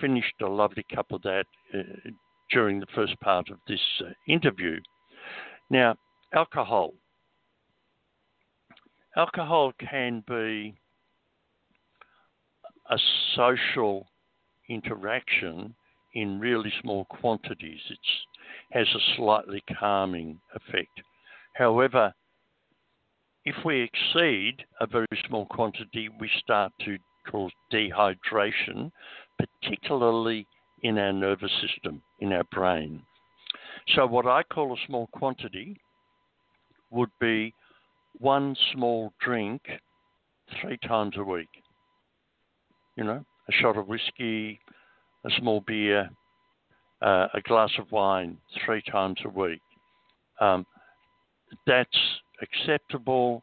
finished 0.00 0.34
a 0.42 0.46
lovely 0.46 0.84
cup 0.94 1.06
of 1.12 1.22
that 1.22 1.46
uh, 1.74 2.10
during 2.50 2.78
the 2.78 2.86
first 2.94 3.18
part 3.20 3.48
of 3.50 3.58
this 3.66 3.80
uh, 4.00 4.10
interview. 4.28 4.78
Now, 5.70 5.96
alcohol. 6.34 6.92
Alcohol 9.16 9.72
can 9.78 10.22
be 10.28 10.74
a 12.90 12.98
social 13.34 14.06
interaction 14.68 15.74
in 16.14 16.38
really 16.38 16.70
small 16.82 17.06
quantities. 17.06 17.80
It 17.88 17.98
has 18.72 18.86
a 18.94 19.16
slightly 19.16 19.62
calming 19.78 20.38
effect. 20.54 21.00
However, 21.54 22.12
if 23.46 23.54
we 23.64 23.80
exceed 23.80 24.64
a 24.80 24.86
very 24.86 25.06
small 25.26 25.46
quantity, 25.46 26.10
we 26.20 26.28
start 26.38 26.72
to 26.84 26.98
cause 27.30 27.52
dehydration, 27.72 28.90
particularly 29.38 30.46
in 30.82 30.98
our 30.98 31.12
nervous 31.12 31.52
system, 31.62 32.02
in 32.20 32.32
our 32.32 32.44
brain. 32.52 33.00
So, 33.94 34.06
what 34.06 34.26
I 34.26 34.42
call 34.42 34.74
a 34.74 34.86
small 34.86 35.06
quantity 35.12 35.80
would 36.90 37.10
be 37.18 37.54
one 38.18 38.56
small 38.72 39.12
drink 39.20 39.62
three 40.60 40.78
times 40.86 41.14
a 41.16 41.24
week. 41.24 41.48
You 42.96 43.04
know, 43.04 43.24
a 43.48 43.52
shot 43.52 43.76
of 43.76 43.88
whiskey, 43.88 44.60
a 45.24 45.30
small 45.38 45.62
beer, 45.66 46.08
uh, 47.02 47.28
a 47.34 47.40
glass 47.42 47.70
of 47.78 47.90
wine 47.92 48.38
three 48.64 48.82
times 48.90 49.18
a 49.24 49.28
week. 49.28 49.60
Um, 50.40 50.64
that's 51.66 51.98
acceptable, 52.42 53.42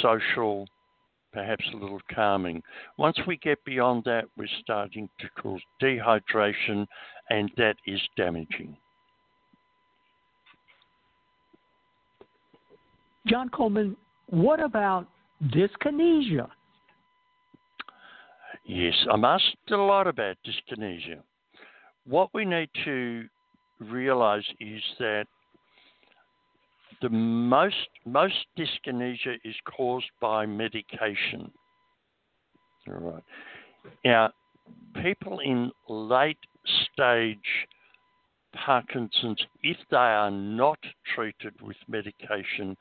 social, 0.00 0.66
perhaps 1.32 1.64
a 1.72 1.76
little 1.76 2.00
calming. 2.14 2.62
Once 2.98 3.18
we 3.26 3.36
get 3.38 3.62
beyond 3.64 4.04
that, 4.04 4.24
we're 4.36 4.48
starting 4.62 5.08
to 5.20 5.28
cause 5.40 5.60
dehydration, 5.82 6.86
and 7.30 7.50
that 7.56 7.76
is 7.86 8.00
damaging. 8.16 8.76
John 13.26 13.48
Coleman, 13.48 13.96
what 14.26 14.60
about 14.60 15.06
dyskinesia? 15.44 16.48
Yes, 18.64 18.94
I'm 19.10 19.24
asked 19.24 19.56
a 19.70 19.76
lot 19.76 20.06
about 20.06 20.36
dyskinesia. 20.46 21.22
What 22.06 22.30
we 22.34 22.44
need 22.44 22.68
to 22.84 23.24
realize 23.80 24.44
is 24.60 24.82
that 24.98 25.26
the 27.00 27.08
most 27.08 27.76
most 28.04 28.46
dyskinesia 28.58 29.36
is 29.44 29.54
caused 29.76 30.10
by 30.20 30.46
medication. 30.46 31.50
All 32.88 32.94
right. 32.94 33.24
Now, 34.04 34.30
people 35.02 35.40
in 35.40 35.70
late 35.88 36.38
stage 36.92 37.38
Parkinson's, 38.54 39.40
if 39.62 39.76
they 39.90 39.96
are 39.96 40.30
not 40.30 40.78
treated 41.14 41.54
with 41.60 41.76
medication, 41.88 42.76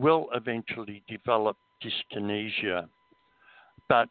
will 0.00 0.28
eventually 0.34 1.02
develop 1.08 1.56
dyskinesia. 1.82 2.88
But 3.88 4.08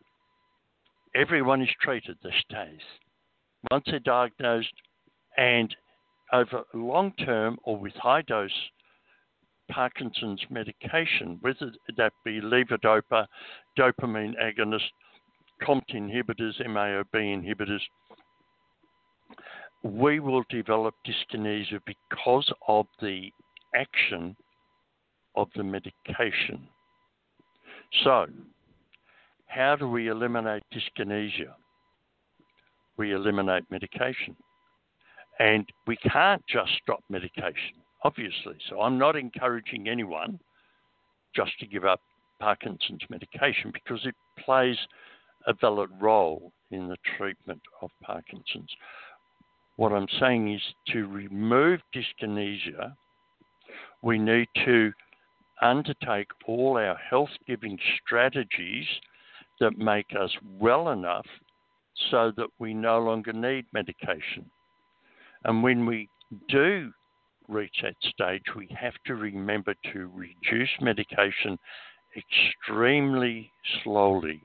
everyone 1.16 1.62
is 1.62 1.70
treated 1.82 2.18
these 2.24 2.34
days. 2.50 2.82
Once 3.72 3.86
they're 3.88 4.00
diagnosed 4.00 4.74
and 5.38 5.76
over 6.34 6.64
long 6.74 7.14
term 7.26 7.58
or 7.64 7.78
with 7.78 7.94
high 7.94 8.22
dose 8.22 8.52
Parkinson's 9.70 10.42
medication, 10.50 11.38
whether 11.42 11.72
that 11.98 12.14
be 12.24 12.40
levodopa, 12.42 13.26
dopamine 13.78 14.34
agonist, 14.42 14.92
COMT 15.64 15.94
inhibitors, 15.94 16.62
MAOB 16.66 17.14
inhibitors, 17.14 17.82
we 19.84 20.20
will 20.20 20.44
develop 20.50 20.96
dyskinesia 21.06 21.80
because 21.86 22.52
of 22.68 22.86
the 23.02 23.30
action 23.76 24.36
of 25.38 25.48
the 25.56 25.64
medication. 25.64 26.68
So, 28.04 28.26
how 29.46 29.78
do 29.78 29.88
we 29.90 30.10
eliminate 30.10 30.64
dyskinesia? 30.74 31.54
We 32.98 33.14
eliminate 33.14 33.64
medication. 33.72 34.36
And 35.40 35.66
we 35.86 35.96
can't 35.98 36.44
just 36.48 36.72
stop 36.84 37.02
medication 37.10 37.78
obviously. 38.04 38.56
So 38.70 38.82
I'm 38.82 38.98
not 38.98 39.16
encouraging 39.16 39.90
anyone 39.90 40.40
just 41.36 41.52
to 41.60 41.68
give 41.68 41.86
up 41.86 42.00
Parkinson's 42.40 43.02
medication 43.10 43.72
because 43.74 44.06
it 44.06 44.16
plays 44.44 44.78
a 45.48 45.54
valid 45.54 45.90
role 46.00 46.52
in 46.72 46.88
the 46.88 46.98
treatment 47.18 47.62
of 47.82 47.90
Parkinson's. 48.02 48.70
What 49.78 49.92
I'm 49.92 50.08
saying 50.20 50.54
is 50.54 50.62
to 50.94 51.08
remove 51.08 51.82
dyskinesia, 51.96 52.94
we 54.02 54.18
need 54.18 54.48
to 54.66 54.92
undertake 55.62 56.28
all 56.46 56.78
our 56.78 56.96
health 56.96 57.30
giving 57.48 57.78
strategies 58.04 58.86
that 59.60 59.78
make 59.78 60.08
us 60.20 60.32
well 60.60 60.90
enough 60.90 61.26
so 62.12 62.32
that 62.38 62.50
we 62.60 62.74
no 62.74 63.00
longer 63.00 63.34
need 63.34 63.66
medication. 63.74 64.46
And 65.46 65.64
when 65.64 65.86
we 65.86 66.10
do 66.50 66.92
reach 67.48 67.76
that 67.82 67.96
stage, 68.02 68.44
we 68.56 68.68
have 68.80 68.94
to 69.06 69.16
remember 69.16 69.74
to 69.94 70.12
reduce 70.14 70.70
medication 70.82 71.58
extremely 72.16 73.52
slowly, 73.84 74.42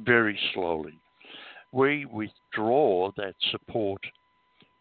very 0.00 0.38
slowly. 0.54 0.98
We 1.72 2.06
withdraw 2.06 3.10
that 3.16 3.34
support 3.50 4.02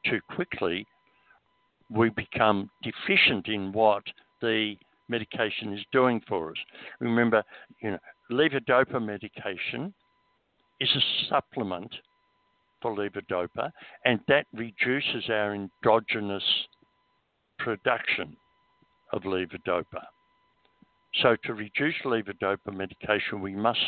too 0.06 0.20
quickly, 0.34 0.88
we 1.90 2.10
become 2.10 2.70
deficient 2.84 3.48
in 3.48 3.72
what 3.72 4.04
the 4.42 4.76
medication 5.10 5.74
is 5.74 5.84
doing 5.92 6.22
for 6.28 6.52
us. 6.52 6.58
Remember, 7.00 7.44
you 7.82 7.92
know, 7.92 8.00
levodopa 8.32 9.04
medication 9.04 9.94
is 10.80 10.90
a 10.96 11.30
supplement 11.30 11.94
for 12.82 12.96
levodopa, 12.96 13.72
and 14.06 14.20
that 14.28 14.46
reduces 14.54 15.30
our 15.30 15.54
endogenous 15.54 16.44
production 17.58 18.36
of 19.12 19.24
levodopa. 19.24 20.04
So, 21.22 21.36
to 21.44 21.54
reduce 21.54 21.96
levodopa 22.06 22.72
medication, 22.72 23.42
we 23.42 23.56
must 23.56 23.80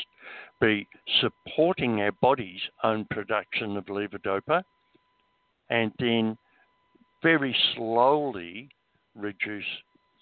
be 0.60 0.88
supporting 1.22 2.02
our 2.02 2.12
body's 2.22 2.62
own 2.84 3.06
production 3.12 3.78
of 3.78 3.86
levodopa 3.86 4.64
and 5.70 5.92
then 6.00 6.38
very 7.24 7.56
slowly 7.76 8.70
reduce 9.16 9.66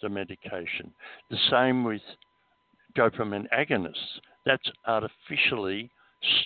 the 0.02 0.10
medication. 0.10 0.93
The 1.30 1.38
same 1.50 1.84
with 1.84 2.02
dopamine 2.97 3.47
agonists. 3.58 4.20
That's 4.45 4.70
artificially 4.88 5.89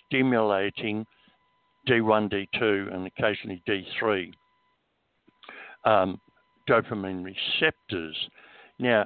stimulating 0.08 1.06
D1, 1.88 2.32
D2, 2.32 2.94
and 2.94 3.08
occasionally 3.08 3.62
D3 3.68 4.32
um, 5.86 6.20
dopamine 6.70 7.24
receptors. 7.24 8.16
Now, 8.80 9.06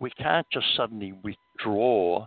we 0.00 0.10
can't 0.10 0.46
just 0.52 0.66
suddenly 0.76 1.12
withdraw 1.22 2.26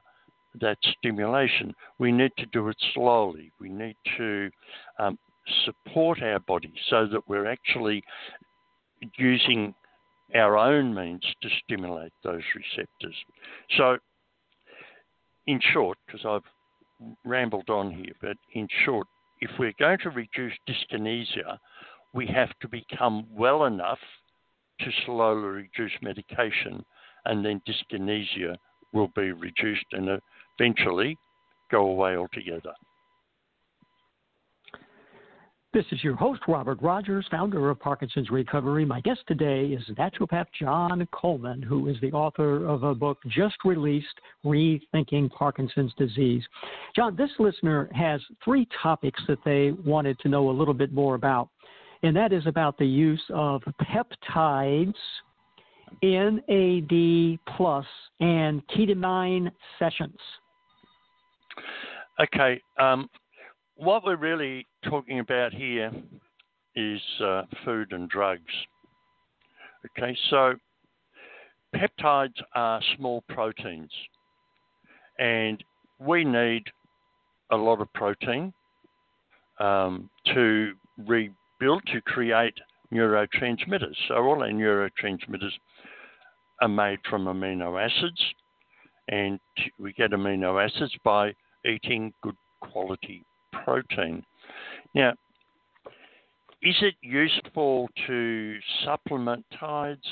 that 0.61 0.77
stimulation. 0.97 1.73
We 1.99 2.11
need 2.11 2.31
to 2.37 2.45
do 2.47 2.67
it 2.69 2.77
slowly. 2.93 3.51
We 3.59 3.69
need 3.69 3.95
to 4.17 4.49
um, 4.99 5.17
support 5.65 6.21
our 6.21 6.39
body 6.39 6.73
so 6.89 7.07
that 7.07 7.27
we're 7.27 7.47
actually 7.47 8.03
using 9.17 9.73
our 10.35 10.57
own 10.57 10.93
means 10.93 11.23
to 11.41 11.49
stimulate 11.63 12.13
those 12.23 12.41
receptors. 12.55 13.15
So, 13.77 13.97
in 15.47 15.59
short, 15.73 15.97
because 16.05 16.25
I've 16.25 17.07
rambled 17.25 17.69
on 17.69 17.91
here, 17.91 18.13
but 18.21 18.37
in 18.53 18.67
short, 18.85 19.07
if 19.41 19.51
we're 19.59 19.73
going 19.77 19.99
to 19.99 20.09
reduce 20.09 20.53
dyskinesia, 20.67 21.57
we 22.13 22.27
have 22.27 22.49
to 22.61 22.67
become 22.67 23.25
well 23.29 23.65
enough 23.65 23.99
to 24.79 24.91
slowly 25.05 25.67
reduce 25.77 25.91
medication, 26.01 26.83
and 27.25 27.45
then 27.45 27.61
dyskinesia 27.67 28.55
will 28.93 29.09
be 29.15 29.31
reduced 29.31 29.85
and 29.91 30.19
eventually 30.59 31.17
go 31.71 31.87
away 31.87 32.15
altogether. 32.15 32.73
This 35.73 35.85
is 35.91 36.03
your 36.03 36.15
host, 36.15 36.41
Robert 36.47 36.79
Rodgers, 36.83 37.25
founder 37.31 37.71
of 37.71 37.79
Parkinson's 37.79 38.29
Recovery. 38.29 38.85
My 38.85 39.01
guest 39.01 39.21
today 39.27 39.65
is 39.65 39.81
naturopath 39.97 40.45
John 40.59 41.07
Coleman, 41.11 41.63
who 41.63 41.87
is 41.87 41.97
the 41.99 42.11
author 42.11 42.67
of 42.67 42.83
a 42.83 42.93
book 42.93 43.17
just 43.27 43.55
released, 43.65 44.13
Rethinking 44.45 45.31
Parkinson's 45.31 45.91
Disease. 45.97 46.43
John, 46.95 47.15
this 47.15 47.31
listener 47.39 47.89
has 47.91 48.21
three 48.45 48.67
topics 48.83 49.19
that 49.27 49.39
they 49.43 49.71
wanted 49.83 50.19
to 50.19 50.29
know 50.29 50.51
a 50.51 50.53
little 50.53 50.75
bit 50.75 50.93
more 50.93 51.15
about, 51.15 51.49
and 52.03 52.15
that 52.15 52.33
is 52.33 52.45
about 52.45 52.77
the 52.77 52.85
use 52.85 53.23
of 53.33 53.63
peptides, 53.81 54.93
NAD, 56.03 57.39
plus, 57.57 57.85
and 58.19 58.61
ketamine 58.67 59.49
sessions. 59.79 60.19
Okay. 62.19 62.61
Um, 62.77 63.09
what 63.75 64.05
we're 64.05 64.17
really 64.17 64.67
talking 64.89 65.19
about 65.19 65.53
here 65.53 65.91
is 66.75 67.01
uh, 67.23 67.43
food 67.65 67.91
and 67.91 68.09
drugs. 68.09 68.41
Okay, 69.97 70.17
so 70.29 70.53
peptides 71.75 72.41
are 72.55 72.81
small 72.97 73.23
proteins, 73.29 73.91
and 75.19 75.63
we 75.99 76.23
need 76.23 76.63
a 77.51 77.55
lot 77.55 77.81
of 77.81 77.91
protein 77.93 78.53
um, 79.59 80.09
to 80.33 80.73
rebuild, 80.97 81.83
to 81.91 82.01
create 82.01 82.53
neurotransmitters. 82.93 83.95
So, 84.07 84.15
all 84.15 84.41
our 84.41 84.49
neurotransmitters 84.49 85.51
are 86.61 86.67
made 86.67 86.99
from 87.09 87.25
amino 87.25 87.83
acids, 87.83 88.21
and 89.09 89.39
we 89.79 89.93
get 89.93 90.11
amino 90.11 90.63
acids 90.63 90.93
by 91.03 91.33
eating 91.65 92.13
good 92.21 92.35
quality 92.61 93.25
protein. 93.63 94.23
Now, 94.93 95.13
is 96.61 96.75
it 96.81 96.95
useful 97.01 97.89
to 98.07 98.57
supplement 98.85 99.45
tides 99.59 100.05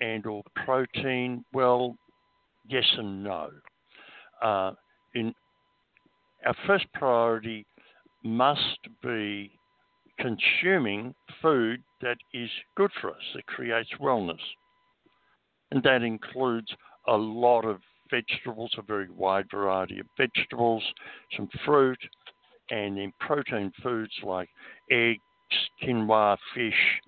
and 0.00 0.24
or 0.26 0.42
protein? 0.64 1.44
Well, 1.52 1.96
yes 2.68 2.84
and 2.96 3.22
no. 3.22 3.50
Uh, 4.42 4.72
in 5.14 5.32
our 6.46 6.54
first 6.66 6.86
priority 6.94 7.66
must 8.24 8.78
be 9.02 9.50
consuming 10.18 11.14
food 11.40 11.82
that 12.00 12.16
is 12.34 12.50
good 12.76 12.90
for 13.00 13.10
us, 13.10 13.22
that 13.34 13.46
creates 13.46 13.90
wellness. 14.00 14.40
And 15.70 15.82
that 15.82 16.02
includes 16.02 16.68
a 17.06 17.16
lot 17.16 17.64
of 17.64 17.80
vegetables, 18.10 18.72
a 18.78 18.82
very 18.82 19.10
wide 19.10 19.46
variety 19.50 20.00
of 20.00 20.06
vegetables, 20.16 20.82
some 21.36 21.48
fruit, 21.64 21.98
and 22.70 22.98
in 22.98 23.12
protein 23.20 23.72
foods 23.82 24.12
like 24.22 24.48
eggs, 24.90 25.20
quinoa, 25.82 26.36
fish, 26.54 27.00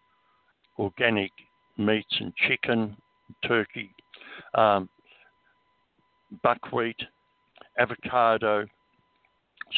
organic 0.79 1.31
meats 1.77 2.17
and 2.21 2.33
chicken, 2.49 2.97
turkey, 3.47 3.95
um, 4.55 4.89
buckwheat, 6.43 6.97
avocado. 7.79 8.67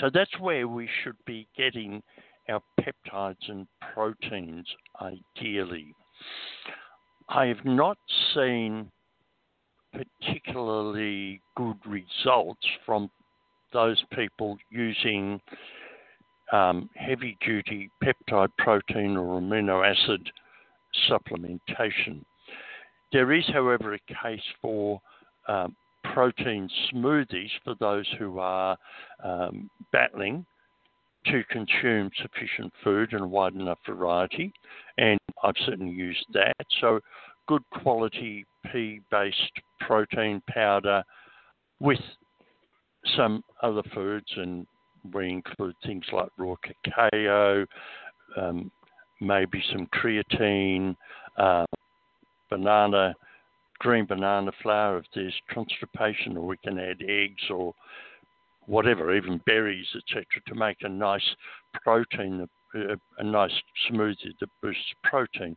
So 0.01 0.11
that's 0.12 0.39
where 0.41 0.68
we 0.68 0.89
should 1.03 1.16
be 1.26 1.47
getting 1.57 2.03
our 2.49 2.62
peptides 2.80 3.49
and 3.49 3.66
proteins 3.95 4.66
ideally. 5.01 5.95
I 7.28 7.47
have 7.47 7.64
not 7.64 7.99
seen 8.35 8.91
particularly 9.93 11.41
good 11.57 11.78
results 11.87 12.66
from 12.85 13.11
those 13.72 14.02
people 14.14 14.56
using 14.70 15.40
um, 16.52 16.88
heavy 16.94 17.36
duty 17.44 17.90
peptide 18.02 18.50
protein 18.58 19.16
or 19.16 19.40
amino 19.40 19.84
acid 19.88 20.30
supplementation. 21.10 22.22
There 23.12 23.32
is, 23.32 23.44
however, 23.52 23.94
a 23.94 23.98
case 24.22 24.42
for 24.60 25.00
um, 25.48 25.74
protein 26.12 26.68
smoothies 26.92 27.50
for 27.64 27.74
those 27.80 28.06
who 28.18 28.38
are 28.38 28.76
um, 29.24 29.70
battling 29.92 30.44
to 31.26 31.42
consume 31.50 32.10
sufficient 32.20 32.72
food 32.82 33.12
and 33.12 33.30
wide 33.30 33.54
enough 33.54 33.78
variety, 33.86 34.52
and 34.98 35.18
I've 35.42 35.54
certainly 35.64 35.92
used 35.92 36.24
that. 36.32 36.54
So, 36.80 37.00
good 37.46 37.62
quality 37.82 38.44
pea 38.70 39.00
based 39.10 39.52
protein 39.80 40.42
powder 40.48 41.02
with 41.80 42.00
some 43.16 43.42
other 43.62 43.82
foods, 43.94 44.30
and 44.36 44.66
we 45.12 45.30
include 45.30 45.74
things 45.84 46.05
like 46.12 46.28
raw 46.38 46.55
cacao, 46.84 47.66
um, 48.36 48.70
maybe 49.20 49.62
some 49.72 49.86
creatine, 49.86 50.96
uh, 51.38 51.66
banana, 52.50 53.14
green 53.78 54.07
banana 54.07 54.53
flour 54.62 54.98
if 54.98 55.07
there's 55.14 55.34
constipation, 55.53 56.36
or 56.36 56.46
we 56.46 56.57
can 56.59 56.78
add 56.78 57.03
eggs 57.09 57.42
or 57.50 57.74
whatever, 58.66 59.14
even 59.14 59.40
berries, 59.44 59.86
etc., 59.96 60.24
to 60.46 60.55
make 60.55 60.78
a 60.82 60.88
nice 60.88 61.34
protein, 61.82 62.46
a, 62.74 62.96
a 63.18 63.24
nice 63.24 63.53
smoothie 63.90 64.38
that 64.38 64.48
boosts 64.62 64.94
protein. 65.03 65.57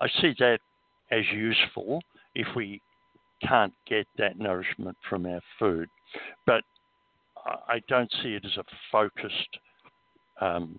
I 0.00 0.08
see 0.20 0.34
that 0.38 0.60
as 1.10 1.24
useful 1.32 2.00
if 2.34 2.46
we 2.54 2.80
can't 3.42 3.74
get 3.86 4.06
that 4.18 4.38
nourishment 4.38 4.96
from 5.08 5.26
our 5.26 5.40
food. 5.58 5.88
But 6.46 6.62
I 7.46 7.82
don't 7.88 8.10
see 8.22 8.34
it 8.34 8.44
as 8.44 8.56
a 8.56 8.64
focused 8.90 9.58
um, 10.40 10.78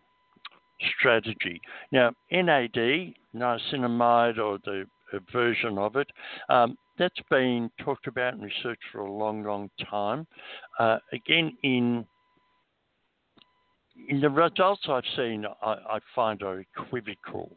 strategy. 1.00 1.62
Now, 1.92 2.12
NAD, 2.32 3.14
niacinamide, 3.36 4.38
or 4.40 4.60
the 4.66 4.86
version 5.32 5.78
of 5.78 5.96
it, 5.96 6.08
um, 6.50 6.78
that's 6.98 7.20
been 7.30 7.70
talked 7.84 8.08
about 8.08 8.34
and 8.34 8.44
researched 8.44 8.84
for 8.92 9.02
a 9.02 9.12
long, 9.12 9.44
long 9.44 9.70
time. 9.90 10.28
Uh, 10.80 10.98
again, 11.14 11.56
in 11.64 12.06
in 14.10 14.20
the 14.20 14.30
results 14.30 14.84
I've 14.90 15.04
seen, 15.16 15.46
I, 15.62 15.72
I 15.72 16.00
find 16.14 16.44
are 16.44 16.60
equivocal. 16.60 17.50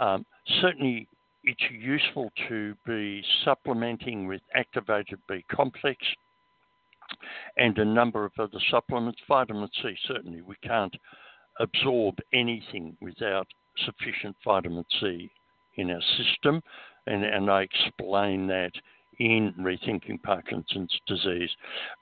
Um, 0.00 0.26
certainly, 0.60 1.06
it's 1.44 1.62
useful 1.70 2.30
to 2.48 2.74
be 2.86 3.22
supplementing 3.44 4.26
with 4.26 4.40
activated 4.54 5.20
B 5.28 5.44
complex 5.50 5.96
and 7.56 7.78
a 7.78 7.84
number 7.84 8.24
of 8.24 8.32
other 8.38 8.58
supplements. 8.70 9.20
Vitamin 9.28 9.68
C, 9.82 9.94
certainly, 10.06 10.42
we 10.42 10.56
can't 10.62 10.94
absorb 11.58 12.16
anything 12.32 12.96
without 13.00 13.46
sufficient 13.84 14.36
vitamin 14.44 14.84
C 15.00 15.30
in 15.76 15.90
our 15.90 16.02
system, 16.16 16.62
and, 17.06 17.24
and 17.24 17.50
I 17.50 17.62
explain 17.62 18.46
that 18.48 18.72
in 19.18 19.54
Rethinking 19.58 20.22
Parkinson's 20.22 20.92
Disease. 21.06 21.50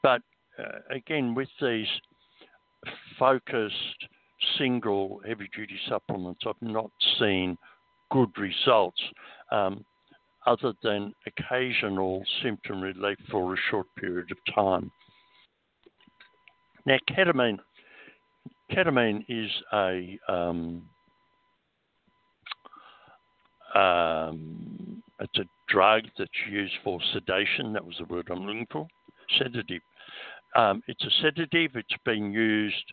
But 0.03 0.23
uh, 0.59 0.79
again, 0.91 1.35
with 1.35 1.49
these 1.61 1.87
focused 3.19 4.07
single 4.57 5.21
heavy 5.27 5.49
duty 5.55 5.79
supplements, 5.89 6.41
I've 6.47 6.55
not 6.63 6.91
seen 7.19 7.57
good 8.11 8.31
results. 8.39 9.01
Um, 9.51 9.85
other 10.47 10.73
than 10.83 11.15
occasional 11.27 12.23
symptom 12.43 12.81
relief 12.81 13.19
for 13.31 13.55
a 13.55 13.57
short 13.71 13.87
period 13.97 14.31
of 14.31 14.55
time. 14.55 14.91
Now, 16.87 16.97
ketamine, 17.11 17.59
ketamine 18.73 19.25
is 19.29 19.51
a 19.73 20.19
um, 20.29 20.83
um, 23.75 25.03
it's 25.21 25.39
a 25.39 25.45
drug 25.69 26.03
that's 26.17 26.31
used 26.51 26.75
for 26.83 26.99
sedation. 27.13 27.73
That 27.73 27.85
was 27.85 27.97
the 27.99 28.05
word 28.07 28.29
I'm 28.31 28.47
looking 28.47 28.67
for. 28.71 28.87
Sedative. 29.37 29.83
Um, 30.57 30.83
it's 30.89 31.05
a 31.05 31.11
sedative. 31.23 31.73
It's 31.75 32.03
been 32.05 32.33
used 32.33 32.93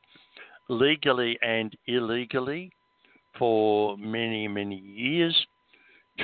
legally 0.67 1.37
and 1.41 1.73
illegally 1.87 2.71
for 3.37 3.97
many, 3.97 4.47
many 4.47 4.77
years 4.77 5.35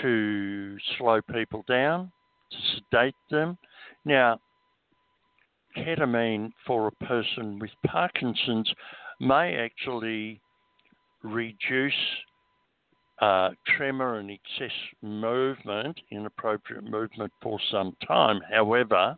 to 0.01 0.77
slow 0.97 1.21
people 1.21 1.63
down, 1.67 2.11
to 2.51 2.57
sedate 2.75 3.15
them. 3.29 3.57
Now, 4.05 4.39
ketamine 5.75 6.51
for 6.65 6.87
a 6.87 7.05
person 7.05 7.59
with 7.59 7.71
Parkinson's 7.85 8.71
may 9.19 9.55
actually 9.55 10.41
reduce 11.23 11.93
uh, 13.21 13.49
tremor 13.77 14.17
and 14.17 14.31
excess 14.31 14.75
movement, 15.03 15.99
inappropriate 16.11 16.83
movement 16.83 17.31
for 17.41 17.59
some 17.71 17.95
time. 18.07 18.41
However, 18.51 19.15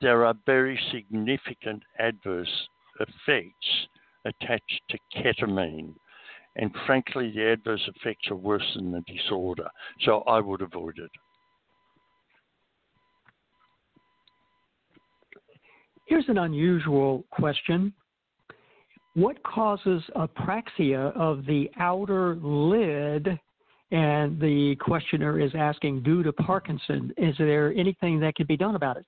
there 0.00 0.26
are 0.26 0.34
very 0.44 0.78
significant 0.92 1.82
adverse 1.98 2.68
effects 3.00 3.88
attached 4.26 4.82
to 4.90 4.98
ketamine. 5.16 5.94
And 6.56 6.70
frankly, 6.86 7.32
the 7.34 7.52
adverse 7.52 7.82
effects 7.88 8.30
are 8.30 8.36
worse 8.36 8.62
than 8.76 8.92
the 8.92 9.02
disorder. 9.12 9.68
So 10.02 10.20
I 10.26 10.40
would 10.40 10.62
avoid 10.62 10.98
it. 10.98 11.10
Here's 16.06 16.28
an 16.28 16.38
unusual 16.38 17.24
question. 17.30 17.92
What 19.14 19.42
causes 19.42 20.02
apraxia 20.16 21.16
of 21.16 21.46
the 21.46 21.70
outer 21.78 22.36
lid? 22.36 23.38
And 23.90 24.40
the 24.40 24.76
questioner 24.80 25.40
is 25.40 25.52
asking, 25.56 26.02
due 26.02 26.22
to 26.24 26.32
Parkinson, 26.32 27.12
is 27.16 27.34
there 27.38 27.72
anything 27.74 28.18
that 28.20 28.34
can 28.34 28.46
be 28.46 28.56
done 28.56 28.74
about 28.74 28.96
it? 28.96 29.06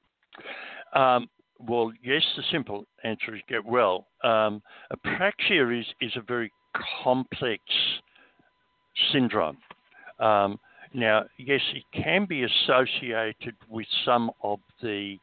Um, 0.97 1.29
well, 1.59 1.93
yes, 2.05 2.23
the 2.37 2.43
simple 2.53 2.85
answer 3.03 3.35
is 3.35 3.43
get 3.49 3.65
well. 3.65 4.07
Um, 4.23 4.63
apraxia 4.93 5.81
is, 5.81 5.87
is 6.01 6.13
a 6.17 6.21
very 6.21 6.53
complex 7.03 7.62
syndrome. 9.12 9.59
Um, 10.18 10.59
now, 10.95 11.24
yes, 11.39 11.61
it 11.74 11.85
can 11.93 12.27
be 12.27 12.45
associated 12.45 13.55
with 13.68 13.87
some 14.05 14.31
of 14.43 14.61
the 14.83 15.18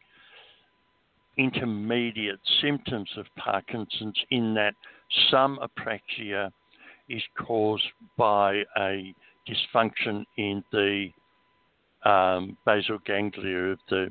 intermediate 1.38 2.40
symptoms 2.62 3.10
of 3.18 3.26
Parkinson's, 3.38 4.18
in 4.30 4.54
that 4.54 4.76
some 5.32 5.60
apraxia 5.62 6.52
is 7.10 7.24
caused 7.38 7.88
by 8.18 8.64
a 8.78 9.14
dysfunction 9.48 10.26
in 10.38 10.64
the 10.72 11.10
um, 12.06 12.58
basal 12.66 13.00
ganglia 13.06 13.72
of 13.72 13.80
the 13.90 14.10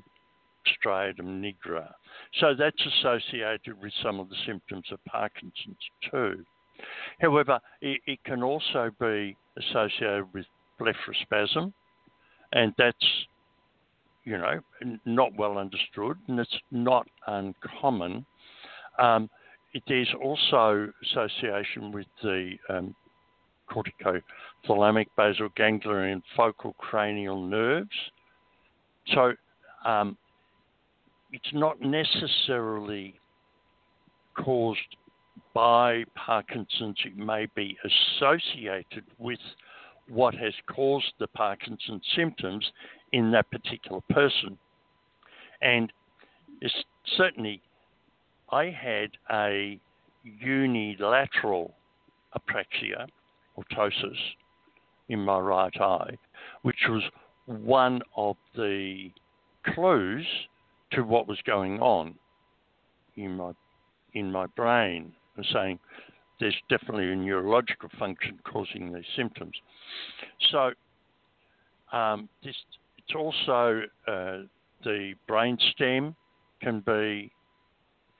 striatum 0.67 1.41
nigra. 1.41 1.93
So 2.41 2.55
that's 2.59 2.81
associated 2.99 3.81
with 3.81 3.93
some 4.03 4.21
of 4.21 4.29
the 4.29 4.37
symptoms 4.47 4.87
of 4.91 4.99
Parkinson's 5.05 5.77
too. 6.11 6.45
However, 7.21 7.61
it, 7.81 8.01
it 8.07 8.19
can 8.25 8.43
also 8.43 8.91
be 9.01 9.37
associated 9.59 10.27
with 10.33 10.47
blepharospasm, 10.81 11.73
and 12.53 12.73
that's 12.79 12.97
you 14.25 14.39
know 14.39 14.61
not 15.05 15.35
well 15.37 15.59
understood, 15.59 16.17
and 16.29 16.39
it's 16.39 16.59
not 16.71 17.07
uncommon. 17.27 18.25
Um, 18.99 19.29
it, 19.75 19.83
there's 19.89 20.13
also 20.23 20.93
association 21.03 21.93
with 21.93 22.07
the 22.23 22.57
um, 22.69 22.95
corticothalamic 23.71 25.07
basal 25.17 25.49
ganglion 25.57 26.11
and 26.11 26.23
focal 26.37 26.75
cranial 26.75 27.43
nerves. 27.43 27.89
So 29.15 29.33
um, 29.85 30.17
it's 31.33 31.53
not 31.53 31.81
necessarily 31.81 33.15
caused 34.37 34.81
by 35.55 36.05
Parkinson's, 36.15 36.99
it 37.05 37.17
may 37.17 37.47
be 37.55 37.77
associated 37.85 39.05
with 39.19 39.39
what 40.09 40.35
has 40.35 40.55
caused 40.67 41.13
the 41.19 41.27
Parkinson's 41.29 42.03
symptoms 42.17 42.71
in 43.13 43.31
that 43.33 43.51
particular 43.51 44.01
person. 44.11 44.59
And 45.61 45.93
certainly, 47.17 47.61
I 48.51 48.65
had 48.67 49.11
a 49.31 49.79
unilateral 50.25 51.75
apraxia 52.37 53.07
or 53.55 53.65
ptosis 53.73 54.17
in 55.09 55.21
my 55.21 55.39
right 55.39 55.81
eye, 55.81 56.19
which 56.63 56.89
was 56.89 57.03
one 57.47 58.01
of 58.17 58.37
the 58.57 59.11
clues 59.75 60.27
to 60.93 61.03
what 61.03 61.27
was 61.29 61.39
going 61.45 61.81
on 61.81 62.15
in 63.17 63.37
my 63.37 63.53
in 64.15 64.31
my 64.31 64.47
brain 64.47 65.13
and 65.37 65.47
saying 65.53 65.79
there's 66.41 66.57
definitely 66.69 67.11
a 67.13 67.17
neurological 67.17 67.89
function 67.99 68.39
causing 68.45 68.93
these 68.93 69.05
symptoms. 69.17 69.53
So 70.51 70.73
um, 71.97 72.29
this, 72.43 72.57
it's 72.99 73.15
also 73.15 73.83
uh, 74.09 74.39
the 74.85 75.15
brain 75.29 75.59
stem 75.73 76.17
can 76.61 76.81
be 76.81 77.31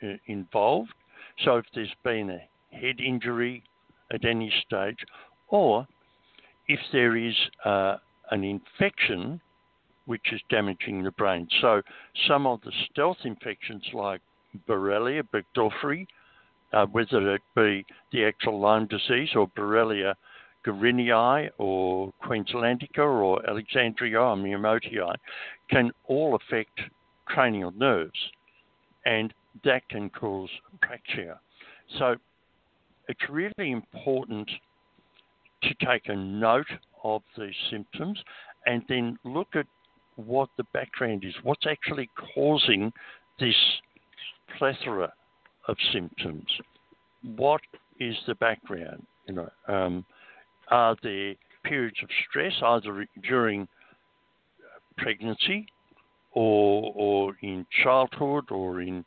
uh, 0.03 0.17
involved. 0.27 0.93
So 1.45 1.57
if 1.57 1.65
there's 1.75 1.95
been 2.05 2.31
a 2.31 2.77
head 2.77 3.01
injury 3.01 3.63
at 4.13 4.25
any 4.25 4.53
stage, 4.67 4.99
or 5.49 5.87
if 6.69 6.81
there 6.93 7.17
is 7.17 7.35
uh, 7.65 7.97
an 8.31 8.45
infection 8.45 9.41
which 10.07 10.33
is 10.33 10.41
damaging 10.51 11.03
the 11.03 11.11
brain. 11.13 11.47
So 11.61 11.83
some 12.27 12.47
of 12.47 12.61
the 12.63 12.73
stealth 12.91 13.19
infections 13.25 13.85
like 13.93 14.21
Borrelia 14.69 15.23
burgdorferi, 15.23 16.07
uh, 16.73 16.87
whether 16.87 17.35
it 17.35 17.43
be 17.55 17.85
the 18.13 18.25
actual 18.25 18.61
Lyme 18.61 18.87
disease 18.87 19.31
or 19.35 19.49
Borrelia 19.49 20.15
garinii 20.67 21.51
or 21.59 22.13
Queenslandica 22.25 22.99
or 22.99 23.49
Alexandria 23.49 24.21
or 24.21 24.37
Miyamotoi, 24.37 25.15
can 25.71 25.91
all 26.07 26.37
affect 26.37 26.81
cranial 27.25 27.73
nerves 27.73 28.19
and 29.05 29.35
that 29.65 29.89
can 29.89 30.09
cause 30.11 30.51
apraxia. 30.77 31.39
So 31.99 32.17
it's 33.09 33.29
really 33.29 33.73
important 33.73 34.49
to 35.63 35.75
take 35.85 36.09
a 36.09 36.17
note 36.17 36.71
of 37.05 37.23
these 37.37 37.55
symptoms 37.71 38.19
and 38.67 38.83
then 38.89 39.19
look 39.25 39.49
at 39.55 39.67
what 40.17 40.49
the 40.57 40.65
background 40.73 41.25
is, 41.25 41.35
what's 41.43 41.67
actually 41.67 42.09
causing 42.35 42.93
this 43.41 43.57
plethora 44.59 45.13
of 45.69 45.77
symptoms. 45.93 46.47
What 47.37 47.61
is 48.01 48.17
the 48.27 48.35
background? 48.37 49.07
You 49.29 49.35
know, 49.35 49.49
um, 49.69 50.05
are 50.69 50.97
there 51.03 51.35
periods 51.65 51.97
of 52.03 52.09
stress 52.29 52.53
either 52.63 53.07
during 53.29 53.69
pregnancy 54.99 55.67
or, 56.33 56.93
or 56.95 57.37
in 57.43 57.67
childhood 57.83 58.51
or 58.51 58.81
in 58.81 59.05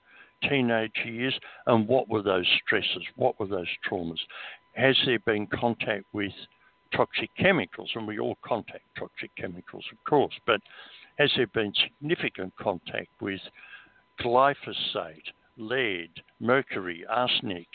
teenage 0.50 0.92
years? 1.06 1.38
And 1.68 1.88
what 1.88 2.08
were 2.08 2.22
those 2.22 2.48
stresses? 2.64 3.04
What 3.16 3.40
were 3.40 3.48
those 3.48 3.68
traumas? 3.90 4.20
Has 4.76 4.96
there 5.06 5.20
been 5.20 5.48
contact 5.48 6.06
with 6.14 6.32
toxic 6.96 7.30
chemicals? 7.38 7.92
And 7.96 8.08
we 8.08 8.20
all 8.20 8.38
contact 8.46 8.84
toxic 8.98 9.32
chemicals, 9.38 9.86
of 9.92 9.98
course, 10.10 10.34
but 10.46 10.62
has 11.18 11.32
there 11.36 11.48
been 11.48 11.74
significant 11.82 12.54
contact 12.62 13.10
with 13.22 13.40
glyphosate, 14.22 15.32
lead, 15.58 16.10
mercury, 16.40 17.06
arsenic, 17.10 17.68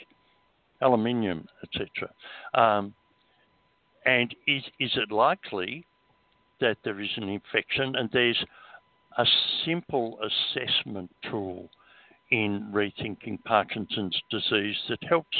aluminium, 0.80 1.46
etc. 1.62 2.10
Um, 2.54 2.94
and 4.06 4.34
is, 4.46 4.62
is 4.78 4.90
it 4.96 5.12
likely 5.12 5.86
that 6.60 6.78
there 6.84 7.00
is 7.00 7.10
an 7.16 7.28
infection? 7.28 7.96
And 7.96 8.08
there's 8.12 8.42
a 9.18 9.26
simple 9.64 10.18
assessment 10.22 11.10
tool 11.30 11.68
in 12.30 12.70
rethinking 12.72 13.42
Parkinson's 13.44 14.20
disease 14.30 14.76
that 14.88 15.02
helps 15.08 15.36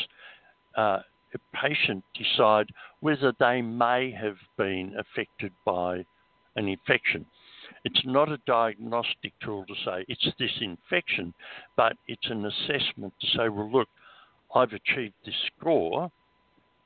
uh, 0.76 0.99
a 1.34 1.57
patient 1.57 2.05
decide 2.14 2.66
whether 3.01 3.32
they 3.38 3.62
may 3.62 4.11
have 4.11 4.36
been 4.59 4.95
affected 4.99 5.53
by 5.64 6.05
an 6.57 6.68
infection. 6.68 7.24
It's 7.85 8.03
not 8.05 8.31
a 8.31 8.39
diagnostic 8.47 9.33
tool 9.43 9.64
to 9.66 9.74
say 9.85 10.05
it's 10.09 10.28
this 10.39 10.51
infection, 10.61 11.33
but 11.76 11.95
it's 12.09 12.28
an 12.31 12.45
assessment 12.45 13.14
to 13.20 13.26
say, 13.28 13.49
well, 13.49 13.70
look, 13.70 13.89
I've 14.55 14.72
achieved 14.72 15.14
this 15.24 15.35
score, 15.57 16.11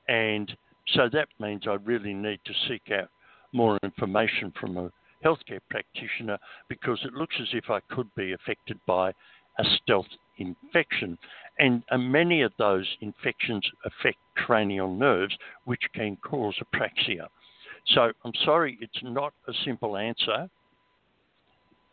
and 0.09 0.55
so 0.95 1.09
that 1.13 1.29
means 1.41 1.63
I 1.67 1.75
really 1.75 2.15
need 2.15 2.41
to 2.45 2.53
seek 2.69 2.93
out 2.93 3.09
more 3.53 3.79
information 3.83 4.53
from 4.61 4.77
a 4.77 4.93
healthcare 5.25 5.61
practitioner 5.71 6.39
because 6.69 7.01
it 7.05 7.15
looks 7.15 7.37
as 7.41 7.49
if 7.53 7.71
I 7.71 7.81
could 7.91 8.15
be 8.15 8.33
affected 8.33 8.79
by 8.87 9.11
a 9.59 9.65
stealth 9.83 10.07
infection. 10.39 11.17
And, 11.59 11.83
many 11.97 12.43
of 12.43 12.53
those 12.59 12.87
infections 13.01 13.65
affect 13.85 14.19
cranial 14.37 14.95
nerves, 14.95 15.37
which 15.65 15.83
can 15.95 16.17
cause 16.17 16.57
apraxia. 16.59 17.29
So 17.95 18.13
I'm 18.25 18.33
sorry, 18.45 18.77
it's 18.81 19.03
not 19.03 19.33
a 19.49 19.53
simple 19.65 19.97
answer. 19.97 20.51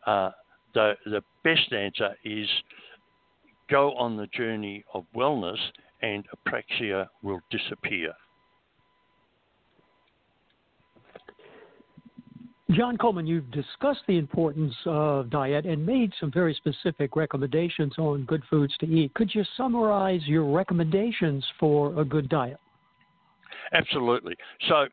Uh, 0.06 0.32
the, 0.74 0.94
the 1.06 1.22
best 1.44 1.72
answer 1.74 2.16
is 2.24 2.48
go 3.70 3.94
on 3.94 4.18
the 4.18 4.28
journey 4.28 4.84
of 4.94 5.06
wellness 5.16 5.58
and 6.02 6.24
apraxia 6.36 7.08
will 7.24 7.40
disappear. 7.50 8.14
John 12.72 12.98
Coleman, 12.98 13.28
you've 13.28 13.52
discussed 13.52 14.00
the 14.08 14.18
importance 14.18 14.74
of 14.86 15.30
diet 15.30 15.66
and 15.66 15.86
made 15.86 16.14
some 16.20 16.32
very 16.32 16.54
specific 16.54 17.18
recommendations 17.18 17.94
on 17.98 18.24
good 18.24 18.44
foods 18.50 18.74
to 18.80 18.86
eat. 18.86 19.14
Could 19.14 19.36
you 19.36 19.44
summarize 19.58 20.22
your 20.26 20.46
recommendations 20.46 21.46
for 21.60 22.00
a 22.00 22.06
good 22.06 22.30
diet? 22.30 22.58
Absolutely. 23.74 24.36
So, 24.70 24.86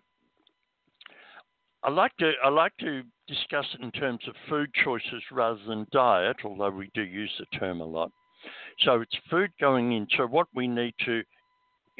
I 1.84 1.90
like 1.90 2.16
to 2.18 2.32
I 2.44 2.48
like 2.48 2.76
to 2.78 3.02
discuss 3.28 3.66
it 3.74 3.82
in 3.82 3.90
terms 3.92 4.20
of 4.26 4.34
food 4.48 4.70
choices 4.84 5.22
rather 5.30 5.60
than 5.66 5.86
diet, 5.92 6.36
although 6.44 6.70
we 6.70 6.90
do 6.94 7.02
use 7.02 7.30
the 7.38 7.58
term 7.58 7.80
a 7.80 7.84
lot. 7.84 8.10
So 8.80 9.00
it's 9.00 9.16
food 9.30 9.50
going 9.60 9.92
in. 9.92 10.06
So 10.16 10.26
what 10.26 10.46
we 10.54 10.66
need 10.66 10.94
to 11.04 11.22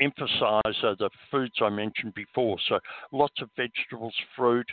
emphasize 0.01 0.83
are 0.83 0.97
the 0.99 1.11
foods 1.31 1.55
I 1.61 1.68
mentioned 1.68 2.14
before. 2.14 2.57
So 2.68 2.79
lots 3.12 3.35
of 3.43 3.51
vegetables, 3.57 4.14
fruit, 4.37 4.66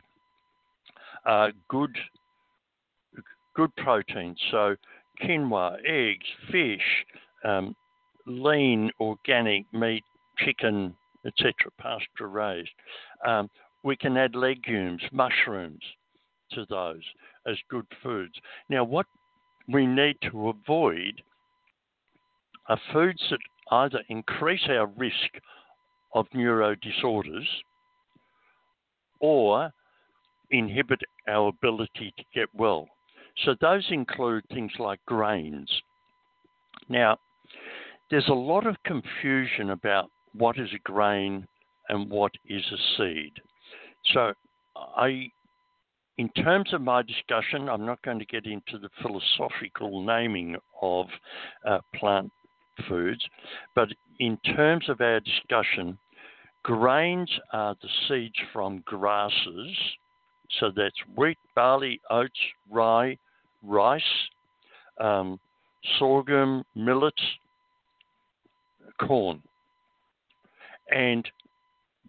uh, 1.26 1.50
good 1.70 1.96
good 3.56 3.76
protein. 3.78 4.36
So 4.52 4.76
quinoa, 5.24 5.78
eggs, 5.86 6.26
fish, 6.52 7.06
um, 7.44 7.76
lean 8.28 8.92
organic 9.00 9.66
meat, 9.74 10.04
chicken, 10.38 10.94
etc., 11.26 11.54
pasture 11.80 12.28
raised. 12.28 12.70
Um, 13.26 13.50
we 13.84 13.96
can 13.96 14.18
add 14.18 14.36
legumes, 14.36 15.02
mushrooms 15.12 15.82
to 16.52 16.66
those 16.70 17.02
as 17.48 17.58
good 17.70 17.86
foods. 18.02 18.34
Now, 18.70 18.84
what 18.84 19.06
we 19.68 19.86
need 19.86 20.18
to 20.30 20.50
avoid 20.50 21.22
are 22.68 22.80
foods 22.94 23.22
that 23.30 23.40
either 23.72 24.02
increase 24.10 24.68
our 24.70 24.88
risk 24.88 25.42
of 26.14 26.28
neuro 26.34 26.76
disorders 26.76 27.48
or 29.20 29.72
inhibit 30.52 31.00
our 31.28 31.50
ability 31.50 32.14
to 32.18 32.24
get 32.34 32.48
well. 32.54 32.88
So 33.44 33.56
those 33.60 33.86
include 33.90 34.44
things 34.50 34.72
like 34.80 35.00
grains. 35.06 35.70
Now, 36.88 37.18
there's 38.10 38.28
a 38.30 38.34
lot 38.34 38.66
of 38.66 38.76
confusion 38.86 39.72
about 39.72 40.10
what 40.34 40.58
is 40.58 40.70
a 40.74 40.80
grain 40.80 41.48
and 41.90 42.10
what 42.10 42.32
is 42.48 42.64
a 42.72 42.98
seed. 42.98 43.32
So 44.14 44.34
I 44.76 45.30
in 46.18 46.30
terms 46.30 46.74
of 46.74 46.82
my 46.82 47.02
discussion, 47.02 47.70
I'm 47.70 47.86
not 47.86 48.02
going 48.02 48.20
to 48.20 48.26
get 48.26 48.46
into 48.46 48.78
the 48.80 48.90
philosophical 49.02 50.04
naming 50.06 50.56
of 50.82 51.08
uh, 51.68 51.80
plant 51.96 52.32
foods, 52.88 53.24
but 53.76 53.90
in 54.20 54.38
terms 54.56 54.88
of 54.90 55.02
our 55.02 55.20
discussion, 55.20 55.98
grains 56.64 57.30
are 57.52 57.76
the 57.82 57.90
seeds 58.08 58.36
from 58.54 58.82
grasses 58.86 59.76
so 60.60 60.72
that's 60.76 60.96
wheat, 61.16 61.38
barley, 61.56 62.00
oats, 62.10 62.40
rye, 62.70 63.18
rice, 63.64 64.02
um, 65.00 65.40
sorghum, 66.00 66.64
millet, 66.76 67.20
corn. 69.00 69.42
And 70.90 71.28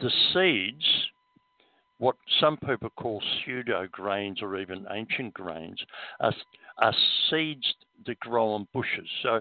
the 0.01 0.11
seeds, 0.33 0.85
what 1.99 2.17
some 2.41 2.57
people 2.59 2.91
call 2.91 3.23
pseudo 3.45 3.87
grains 3.91 4.43
or 4.43 4.59
even 4.59 4.87
ancient 4.91 5.33
grains, 5.35 5.81
are, 6.21 6.35
are 6.79 6.95
seeds 7.31 7.75
that 8.07 8.21
grow 8.21 8.51
on 8.51 8.69
bushes. 8.75 9.09
So 9.23 9.41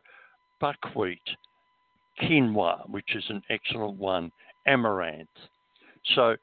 buckwheat, 0.61 1.19
quinoa, 2.21 2.89
which 2.89 3.15
is 3.15 3.25
an 3.29 3.41
excellent 3.49 3.97
one, 3.97 4.31
amaranth. 4.67 5.27
So 6.15 6.35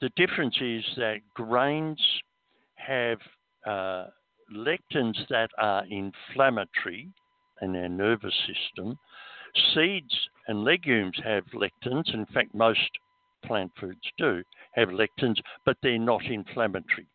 the 0.00 0.10
difference 0.16 0.56
is 0.60 0.84
that 0.96 1.18
grains 1.34 2.00
have 2.74 3.18
uh, 3.66 4.06
lectins 4.54 5.16
that 5.28 5.50
are 5.58 5.84
inflammatory 5.90 7.10
in 7.62 7.76
our 7.76 7.88
nervous 7.88 8.34
system. 8.46 8.98
Seeds 9.74 10.14
and 10.46 10.64
legumes 10.64 11.18
have 11.24 11.44
lectins. 11.54 12.12
In 12.14 12.26
fact, 12.26 12.54
most 12.54 12.90
plant 13.44 13.72
foods 13.80 14.00
do 14.18 14.42
have 14.72 14.88
lectins, 14.88 15.36
but 15.64 15.76
they're 15.82 15.98
not 15.98 16.24
inflammatory 16.24 17.06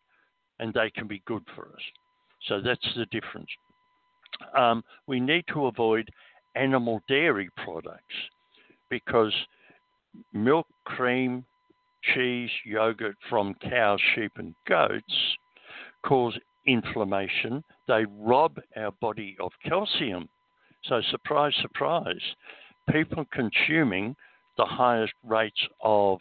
and 0.60 0.74
they 0.74 0.90
can 0.92 1.08
be 1.08 1.22
good 1.26 1.44
for 1.56 1.68
us. 1.68 1.82
So 2.48 2.62
that's 2.62 2.88
the 2.96 3.06
difference. 3.08 3.50
Um, 4.58 4.84
we 5.08 5.20
need 5.20 5.46
to 5.54 5.68
avoid 5.68 6.10
animal 6.56 7.02
dairy 7.08 7.50
products 7.64 8.16
because 8.90 9.34
milk, 10.34 10.68
cream, 10.86 11.46
cheese, 12.14 12.50
yogurt 12.66 13.16
from 13.30 13.56
cows, 13.56 14.00
sheep, 14.14 14.32
and 14.36 14.54
goats 14.68 15.36
cause 16.06 16.38
inflammation. 16.68 17.64
They 17.88 18.06
rob 18.10 18.60
our 18.76 18.92
body 19.02 19.36
of 19.40 19.52
calcium. 19.66 20.28
So, 20.86 21.02
surprise, 21.12 21.54
surprise, 21.62 22.22
people 22.92 23.26
consuming 23.32 24.16
the 24.58 24.66
highest 24.66 25.14
rates 25.24 25.60
of 25.82 26.20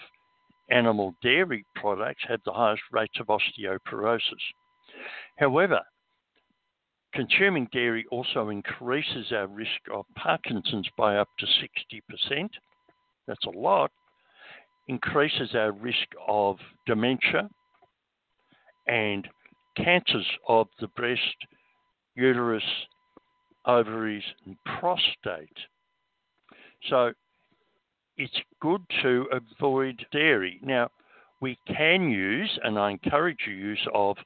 animal 0.71 1.15
dairy 1.23 1.65
products 1.75 2.23
have 2.29 2.41
the 2.45 2.53
highest 2.53 2.83
rates 2.91 3.19
of 3.21 3.27
osteoporosis. 3.27 4.21
However, 5.37 5.81
consuming 7.13 7.69
dairy 7.73 8.05
also 8.11 8.49
increases 8.49 9.33
our 9.33 9.47
risk 9.47 9.81
of 9.93 10.07
Parkinson's 10.17 10.89
by 10.97 11.17
up 11.17 11.29
to 11.39 11.47
60%. 11.47 12.49
That's 13.27 13.45
a 13.47 13.51
lot 13.51 13.91
increases 14.89 15.55
our 15.55 15.73
risk 15.73 16.09
of 16.27 16.57
dementia 16.87 17.49
and 18.87 19.29
cancers 19.77 20.27
of 20.49 20.67
the 20.81 20.89
breast, 20.89 21.37
uterus, 22.17 22.65
ovaries, 23.67 24.25
and 24.45 24.57
prostate. 24.65 25.57
So 26.91 27.13
it's 28.23 28.41
good 28.61 28.83
to 29.03 29.27
avoid 29.33 30.07
dairy. 30.13 30.61
Now, 30.63 30.91
we 31.41 31.59
can 31.67 32.09
use, 32.09 32.57
and 32.63 32.79
I 32.79 32.93
encourage 32.93 33.41
the 33.45 33.53
use 33.53 33.85
of 33.93 34.17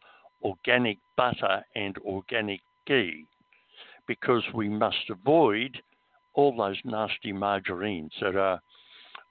organic 0.43 0.99
butter 1.17 1.65
and 1.75 1.97
organic 2.05 2.61
ghee 2.87 3.25
because 4.07 4.43
we 4.53 4.69
must 4.69 5.09
avoid 5.09 5.81
all 6.35 6.55
those 6.55 6.77
nasty 6.85 7.33
margarines 7.33 8.13
that 8.21 8.37
are 8.37 8.61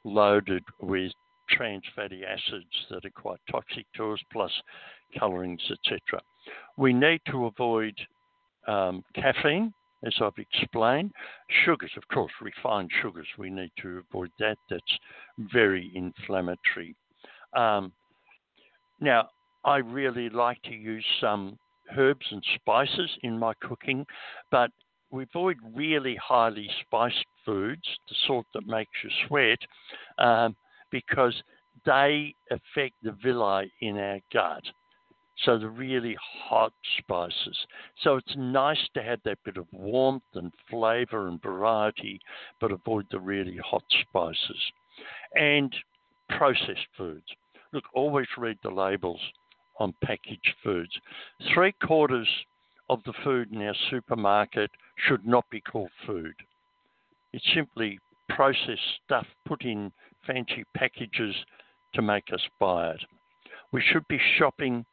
loaded 0.03 0.63
with 0.81 1.11
trans 1.47 1.83
fatty 1.95 2.23
acids 2.25 2.65
that 2.89 3.05
are 3.05 3.21
quite 3.21 3.39
toxic 3.51 3.85
to 3.97 4.13
us, 4.13 4.19
plus 4.33 4.51
colorings, 5.19 5.61
etc. 5.69 6.19
We 6.75 6.91
need 6.91 7.21
to 7.29 7.45
avoid 7.45 7.93
um, 8.67 9.03
caffeine, 9.13 9.75
as 10.05 10.13
I've 10.21 10.37
explained. 10.37 11.11
Sugars, 11.65 11.91
of 11.97 12.07
course, 12.07 12.31
refined 12.41 12.91
sugars, 13.01 13.27
we 13.37 13.49
need 13.49 13.71
to 13.81 14.03
avoid 14.09 14.31
that. 14.39 14.57
That's 14.69 14.99
very 15.37 15.91
inflammatory. 15.95 16.95
Um, 17.53 17.91
now, 18.99 19.29
I 19.63 19.77
really 19.77 20.29
like 20.29 20.61
to 20.63 20.73
use 20.73 21.05
some 21.19 21.57
herbs 21.97 22.25
and 22.31 22.43
spices 22.55 23.09
in 23.23 23.37
my 23.37 23.53
cooking, 23.61 24.05
but 24.51 24.69
we 25.11 25.23
avoid 25.23 25.57
really 25.73 26.17
highly 26.21 26.69
spiced 26.81 27.25
foods, 27.45 27.83
the 28.09 28.15
sort 28.27 28.45
that 28.53 28.67
makes 28.67 28.91
you 29.03 29.09
sweat, 29.27 29.59
um, 30.17 30.55
because 30.91 31.33
they 31.85 32.33
affect 32.51 32.95
the 33.03 33.15
villi 33.23 33.71
in 33.81 33.97
our 33.97 34.19
gut. 34.33 34.63
So 35.43 35.57
the 35.57 35.69
really 35.69 36.15
hot 36.19 36.71
spices. 36.97 37.57
So 38.03 38.15
it's 38.15 38.35
nice 38.37 38.79
to 38.93 39.03
have 39.03 39.19
that 39.25 39.43
bit 39.43 39.57
of 39.57 39.67
warmth 39.73 40.23
and 40.33 40.51
flavor 40.69 41.27
and 41.27 41.41
variety, 41.41 42.19
but 42.61 42.71
avoid 42.71 43.05
the 43.11 43.19
really 43.19 43.57
hot 43.57 43.83
spices. 44.01 44.71
And 45.35 45.75
processed 46.29 46.87
foods. 46.97 47.25
Look, 47.73 47.83
always 47.93 48.27
read 48.37 48.57
the 48.63 48.69
labels 48.69 49.19
on 49.79 49.93
packaged 50.01 50.53
foods. 50.63 50.91
Three 51.53 51.73
quarters 51.85 52.29
of 52.89 53.01
the 53.05 53.13
food 53.23 53.51
in 53.51 53.61
our 53.61 53.75
supermarket 53.89 54.71
should 55.07 55.25
not 55.25 55.49
be 55.49 55.59
called 55.59 55.89
food. 56.05 56.35
It's 57.33 57.45
simply 57.53 57.99
processed 58.29 58.79
stuff 59.03 59.25
put 59.45 59.63
in 59.63 59.91
fancy 60.25 60.63
packages 60.75 61.35
to 61.93 62.01
make 62.01 62.31
us 62.33 62.41
buy 62.59 62.91
it. 62.91 63.01
We 63.71 63.81
should 63.81 64.07
be 64.07 64.19
shopping 64.37 64.85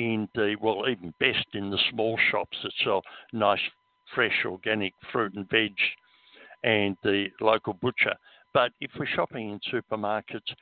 in 0.00 0.28
the, 0.34 0.56
well, 0.60 0.84
even 0.88 1.12
best 1.20 1.46
in 1.54 1.70
the 1.70 1.78
small 1.90 2.18
shops 2.30 2.56
that 2.62 2.72
sell 2.82 3.02
nice, 3.32 3.60
fresh, 4.14 4.44
organic 4.44 4.94
fruit 5.12 5.34
and 5.34 5.48
veg 5.50 5.74
and 6.64 6.96
the 7.02 7.26
local 7.40 7.74
butcher. 7.74 8.14
But 8.52 8.72
if 8.80 8.90
we're 8.98 9.06
shopping 9.06 9.50
in 9.50 9.60
supermarkets, 9.72 10.54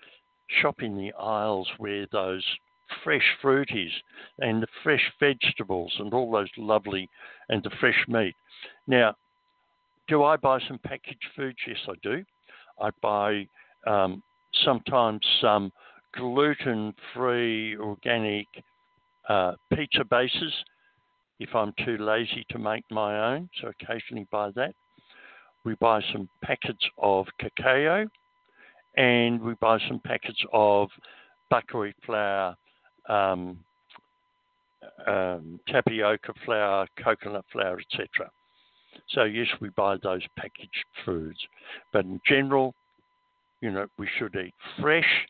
shop 0.61 0.83
in 0.83 0.97
the 0.97 1.13
aisles 1.19 1.69
where 1.79 2.07
those 2.13 2.45
fresh 3.05 3.25
fruit 3.41 3.71
is 3.75 3.93
and 4.41 4.63
the 4.63 4.67
fresh 4.83 5.13
vegetables 5.21 5.93
and 5.99 6.13
all 6.13 6.31
those 6.31 6.51
lovely 6.57 7.09
and 7.49 7.63
the 7.63 7.71
fresh 7.81 8.05
meat. 8.09 8.35
Now, 8.87 9.15
do 10.09 10.25
I 10.25 10.37
buy 10.37 10.59
some 10.67 10.79
packaged 10.79 11.27
foods? 11.37 11.59
Yes, 11.67 11.79
I 11.87 11.93
do. 12.03 12.25
I 12.81 12.91
buy 13.03 13.47
um, 13.87 14.23
sometimes 14.65 15.21
some 15.41 15.71
gluten 16.17 16.95
free 17.15 17.77
organic 17.77 18.47
uh, 19.29 19.53
pizza 19.75 20.05
bases 20.05 20.53
if 21.41 21.55
I'm 21.55 21.73
too 21.85 21.99
lazy 21.99 22.45
to 22.51 22.59
make 22.59 22.85
my 22.91 23.35
own, 23.35 23.49
so 23.61 23.69
occasionally 23.69 24.27
buy 24.31 24.51
that. 24.57 24.75
We 25.65 25.75
buy 25.77 26.01
some 26.13 26.29
packets 26.43 26.85
of 26.99 27.27
cacao 27.39 28.07
and 28.97 29.41
we 29.41 29.55
buy 29.61 29.79
some 29.87 30.01
packets 30.05 30.43
of 30.53 30.89
buckwheat 31.51 31.95
flour, 32.05 32.57
um, 33.09 33.59
um, 35.07 35.61
tapioca 35.69 36.33
flour, 36.45 36.87
coconut 37.03 37.45
flour, 37.53 37.79
etc. 37.81 38.31
So 39.11 39.25
yes, 39.25 39.47
we 39.61 39.69
buy 39.71 39.97
those 40.03 40.23
packaged 40.37 40.85
foods, 41.05 41.39
but 41.93 42.05
in 42.05 42.21
general, 42.27 42.75
you 43.61 43.71
know, 43.71 43.87
we 43.99 44.09
should 44.19 44.35
eat 44.35 44.55
fresh 44.81 45.27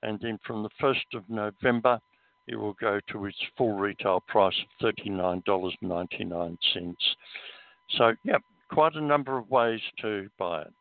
And 0.03 0.19
then 0.21 0.39
from 0.45 0.65
the 0.65 0.71
1st 0.83 1.15
of 1.15 1.23
November, 1.29 2.01
it 2.49 2.57
will 2.57 2.75
go 2.81 2.99
to 3.13 3.27
its 3.27 3.39
full 3.57 3.75
retail 3.75 4.21
price 4.27 4.57
of 4.83 4.95
$39.99. 4.97 6.97
So, 7.97 8.13
yeah, 8.25 8.39
quite 8.71 8.95
a 8.95 9.01
number 9.01 9.39
of 9.39 9.49
ways 9.49 9.81
to 10.01 10.29
buy 10.39 10.63
it. 10.63 10.73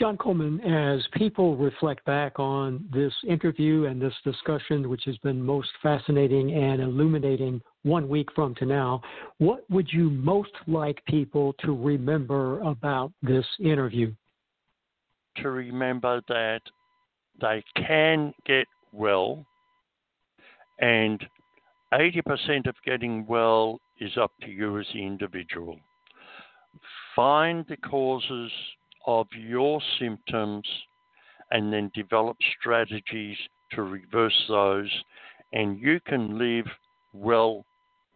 John 0.00 0.16
Coleman, 0.16 0.60
as 0.62 1.06
people 1.12 1.58
reflect 1.58 2.02
back 2.06 2.38
on 2.38 2.88
this 2.90 3.12
interview 3.28 3.84
and 3.84 4.00
this 4.00 4.14
discussion, 4.24 4.88
which 4.88 5.02
has 5.04 5.18
been 5.18 5.42
most 5.42 5.68
fascinating 5.82 6.54
and 6.54 6.80
illuminating 6.80 7.60
one 7.82 8.08
week 8.08 8.28
from 8.34 8.54
to 8.54 8.64
now, 8.64 9.02
what 9.36 9.62
would 9.68 9.92
you 9.92 10.08
most 10.08 10.52
like 10.66 11.04
people 11.04 11.52
to 11.62 11.76
remember 11.76 12.60
about 12.60 13.12
this 13.22 13.44
interview? 13.62 14.10
To 15.42 15.50
remember 15.50 16.22
that 16.28 16.62
they 17.38 17.62
can 17.76 18.32
get 18.46 18.66
well, 18.94 19.44
and 20.78 21.22
80% 21.92 22.66
of 22.66 22.74
getting 22.86 23.26
well 23.26 23.78
is 24.00 24.16
up 24.16 24.32
to 24.40 24.50
you 24.50 24.78
as 24.78 24.86
the 24.94 25.04
individual. 25.04 25.78
Find 27.14 27.66
the 27.68 27.76
causes 27.76 28.50
of 29.10 29.26
your 29.36 29.80
symptoms 29.98 30.64
and 31.50 31.72
then 31.72 31.90
develop 31.94 32.36
strategies 32.60 33.36
to 33.72 33.82
reverse 33.82 34.44
those. 34.48 34.90
And 35.52 35.80
you 35.80 35.98
can 36.06 36.38
live 36.38 36.66
well 37.12 37.64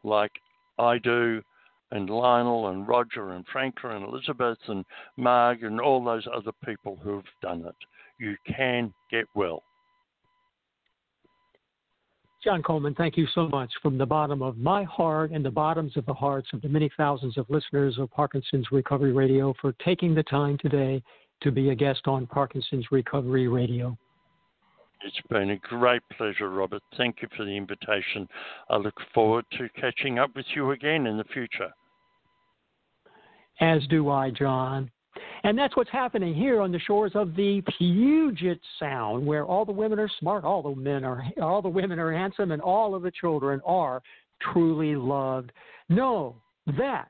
like 0.04 0.30
I 0.78 0.98
do, 0.98 1.42
and 1.90 2.08
Lionel 2.08 2.68
and 2.68 2.86
Roger 2.86 3.32
and 3.32 3.44
Franca 3.52 3.90
and 3.90 4.04
Elizabeth 4.04 4.58
and 4.68 4.84
Marg 5.16 5.64
and 5.64 5.80
all 5.80 6.04
those 6.04 6.26
other 6.32 6.52
people 6.64 6.96
who've 7.02 7.24
done 7.42 7.64
it. 7.66 7.76
You 8.18 8.36
can 8.46 8.94
get 9.10 9.26
well. 9.34 9.64
John 12.44 12.62
Coleman, 12.62 12.94
thank 12.94 13.16
you 13.16 13.26
so 13.34 13.48
much 13.48 13.72
from 13.80 13.96
the 13.96 14.04
bottom 14.04 14.42
of 14.42 14.58
my 14.58 14.84
heart 14.84 15.30
and 15.30 15.42
the 15.42 15.50
bottoms 15.50 15.96
of 15.96 16.04
the 16.04 16.12
hearts 16.12 16.48
of 16.52 16.60
the 16.60 16.68
many 16.68 16.90
thousands 16.94 17.38
of 17.38 17.48
listeners 17.48 17.96
of 17.98 18.10
Parkinson's 18.10 18.66
Recovery 18.70 19.14
Radio 19.14 19.54
for 19.62 19.72
taking 19.82 20.14
the 20.14 20.24
time 20.24 20.58
today 20.58 21.02
to 21.40 21.50
be 21.50 21.70
a 21.70 21.74
guest 21.74 22.02
on 22.04 22.26
Parkinson's 22.26 22.84
Recovery 22.92 23.48
Radio. 23.48 23.96
It's 25.02 25.16
been 25.30 25.50
a 25.50 25.56
great 25.56 26.02
pleasure, 26.18 26.50
Robert. 26.50 26.82
Thank 26.98 27.22
you 27.22 27.28
for 27.34 27.46
the 27.46 27.56
invitation. 27.56 28.28
I 28.68 28.76
look 28.76 28.98
forward 29.14 29.46
to 29.56 29.66
catching 29.80 30.18
up 30.18 30.36
with 30.36 30.46
you 30.54 30.72
again 30.72 31.06
in 31.06 31.16
the 31.16 31.24
future. 31.24 31.70
As 33.60 33.86
do 33.88 34.10
I, 34.10 34.30
John. 34.30 34.90
And 35.44 35.58
that's 35.58 35.76
what's 35.76 35.90
happening 35.90 36.34
here 36.34 36.62
on 36.62 36.72
the 36.72 36.78
shores 36.78 37.12
of 37.14 37.36
the 37.36 37.62
Puget 37.78 38.58
Sound, 38.80 39.26
where 39.26 39.44
all 39.44 39.66
the 39.66 39.72
women 39.72 40.00
are 40.00 40.10
smart, 40.18 40.42
all 40.42 40.62
the 40.62 40.74
men 40.74 41.04
are 41.04 41.22
all 41.40 41.60
the 41.60 41.68
women 41.68 41.98
are 41.98 42.12
handsome, 42.12 42.50
and 42.50 42.62
all 42.62 42.94
of 42.94 43.02
the 43.02 43.10
children 43.10 43.60
are 43.64 44.02
truly 44.52 44.96
loved. 44.96 45.52
Know 45.90 46.34
that 46.78 47.08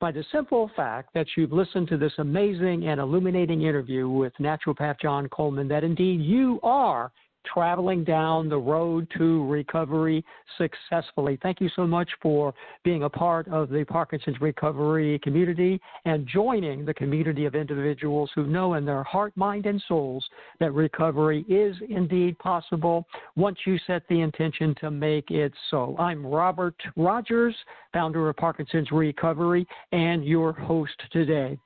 by 0.00 0.12
the 0.12 0.24
simple 0.30 0.70
fact 0.76 1.14
that 1.14 1.26
you've 1.34 1.52
listened 1.52 1.88
to 1.88 1.96
this 1.96 2.12
amazing 2.18 2.88
and 2.88 3.00
illuminating 3.00 3.62
interview 3.62 4.06
with 4.06 4.34
naturopath 4.38 5.00
John 5.00 5.28
Coleman, 5.30 5.66
that 5.68 5.82
indeed 5.82 6.20
you 6.20 6.60
are 6.62 7.10
traveling 7.52 8.04
down 8.04 8.48
the 8.48 8.58
road 8.58 9.08
to 9.18 9.46
recovery 9.46 10.24
successfully. 10.58 11.38
Thank 11.42 11.60
you 11.60 11.68
so 11.74 11.86
much 11.86 12.08
for 12.20 12.54
being 12.84 13.04
a 13.04 13.08
part 13.08 13.48
of 13.48 13.68
the 13.68 13.84
Parkinson's 13.84 14.40
recovery 14.40 15.18
community 15.20 15.80
and 16.04 16.26
joining 16.26 16.84
the 16.84 16.94
community 16.94 17.44
of 17.44 17.54
individuals 17.54 18.30
who 18.34 18.46
know 18.46 18.74
in 18.74 18.84
their 18.84 19.02
heart, 19.02 19.32
mind, 19.36 19.66
and 19.66 19.82
souls 19.88 20.24
that 20.60 20.72
recovery 20.72 21.44
is 21.48 21.76
indeed 21.88 22.38
possible 22.38 23.06
once 23.36 23.58
you 23.66 23.78
set 23.86 24.02
the 24.08 24.20
intention 24.20 24.74
to 24.80 24.90
make 24.90 25.30
it 25.30 25.52
so. 25.70 25.96
I'm 25.98 26.24
Robert 26.26 26.76
Rodgers, 26.96 27.54
founder 27.92 28.28
of 28.28 28.36
Parkinson's 28.36 28.90
Recovery, 28.90 29.66
and 29.92 30.24
your 30.24 30.52
host 30.52 30.92
today. 31.10 31.58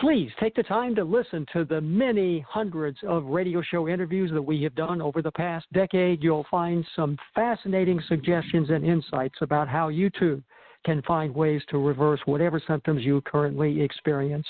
Please 0.00 0.30
take 0.40 0.54
the 0.54 0.62
time 0.62 0.94
to 0.94 1.04
listen 1.04 1.46
to 1.52 1.64
the 1.64 1.80
many 1.80 2.40
hundreds 2.48 2.98
of 3.06 3.24
radio 3.26 3.62
show 3.62 3.88
interviews 3.88 4.30
that 4.32 4.42
we 4.42 4.62
have 4.62 4.74
done 4.74 5.02
over 5.02 5.22
the 5.22 5.30
past 5.30 5.66
decade. 5.72 6.22
You'll 6.22 6.46
find 6.50 6.84
some 6.96 7.16
fascinating 7.34 8.00
suggestions 8.08 8.70
and 8.70 8.84
insights 8.84 9.36
about 9.42 9.68
how 9.68 9.88
you 9.88 10.10
too 10.10 10.42
can 10.84 11.02
find 11.02 11.34
ways 11.34 11.62
to 11.68 11.78
reverse 11.78 12.20
whatever 12.24 12.60
symptoms 12.66 13.04
you 13.04 13.20
currently 13.20 13.80
experience. 13.80 14.46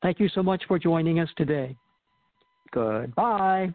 Thank 0.00 0.18
you 0.18 0.28
so 0.28 0.42
much 0.42 0.62
for 0.66 0.78
joining 0.78 1.20
us 1.20 1.28
today. 1.36 1.76
Goodbye. 2.72 3.74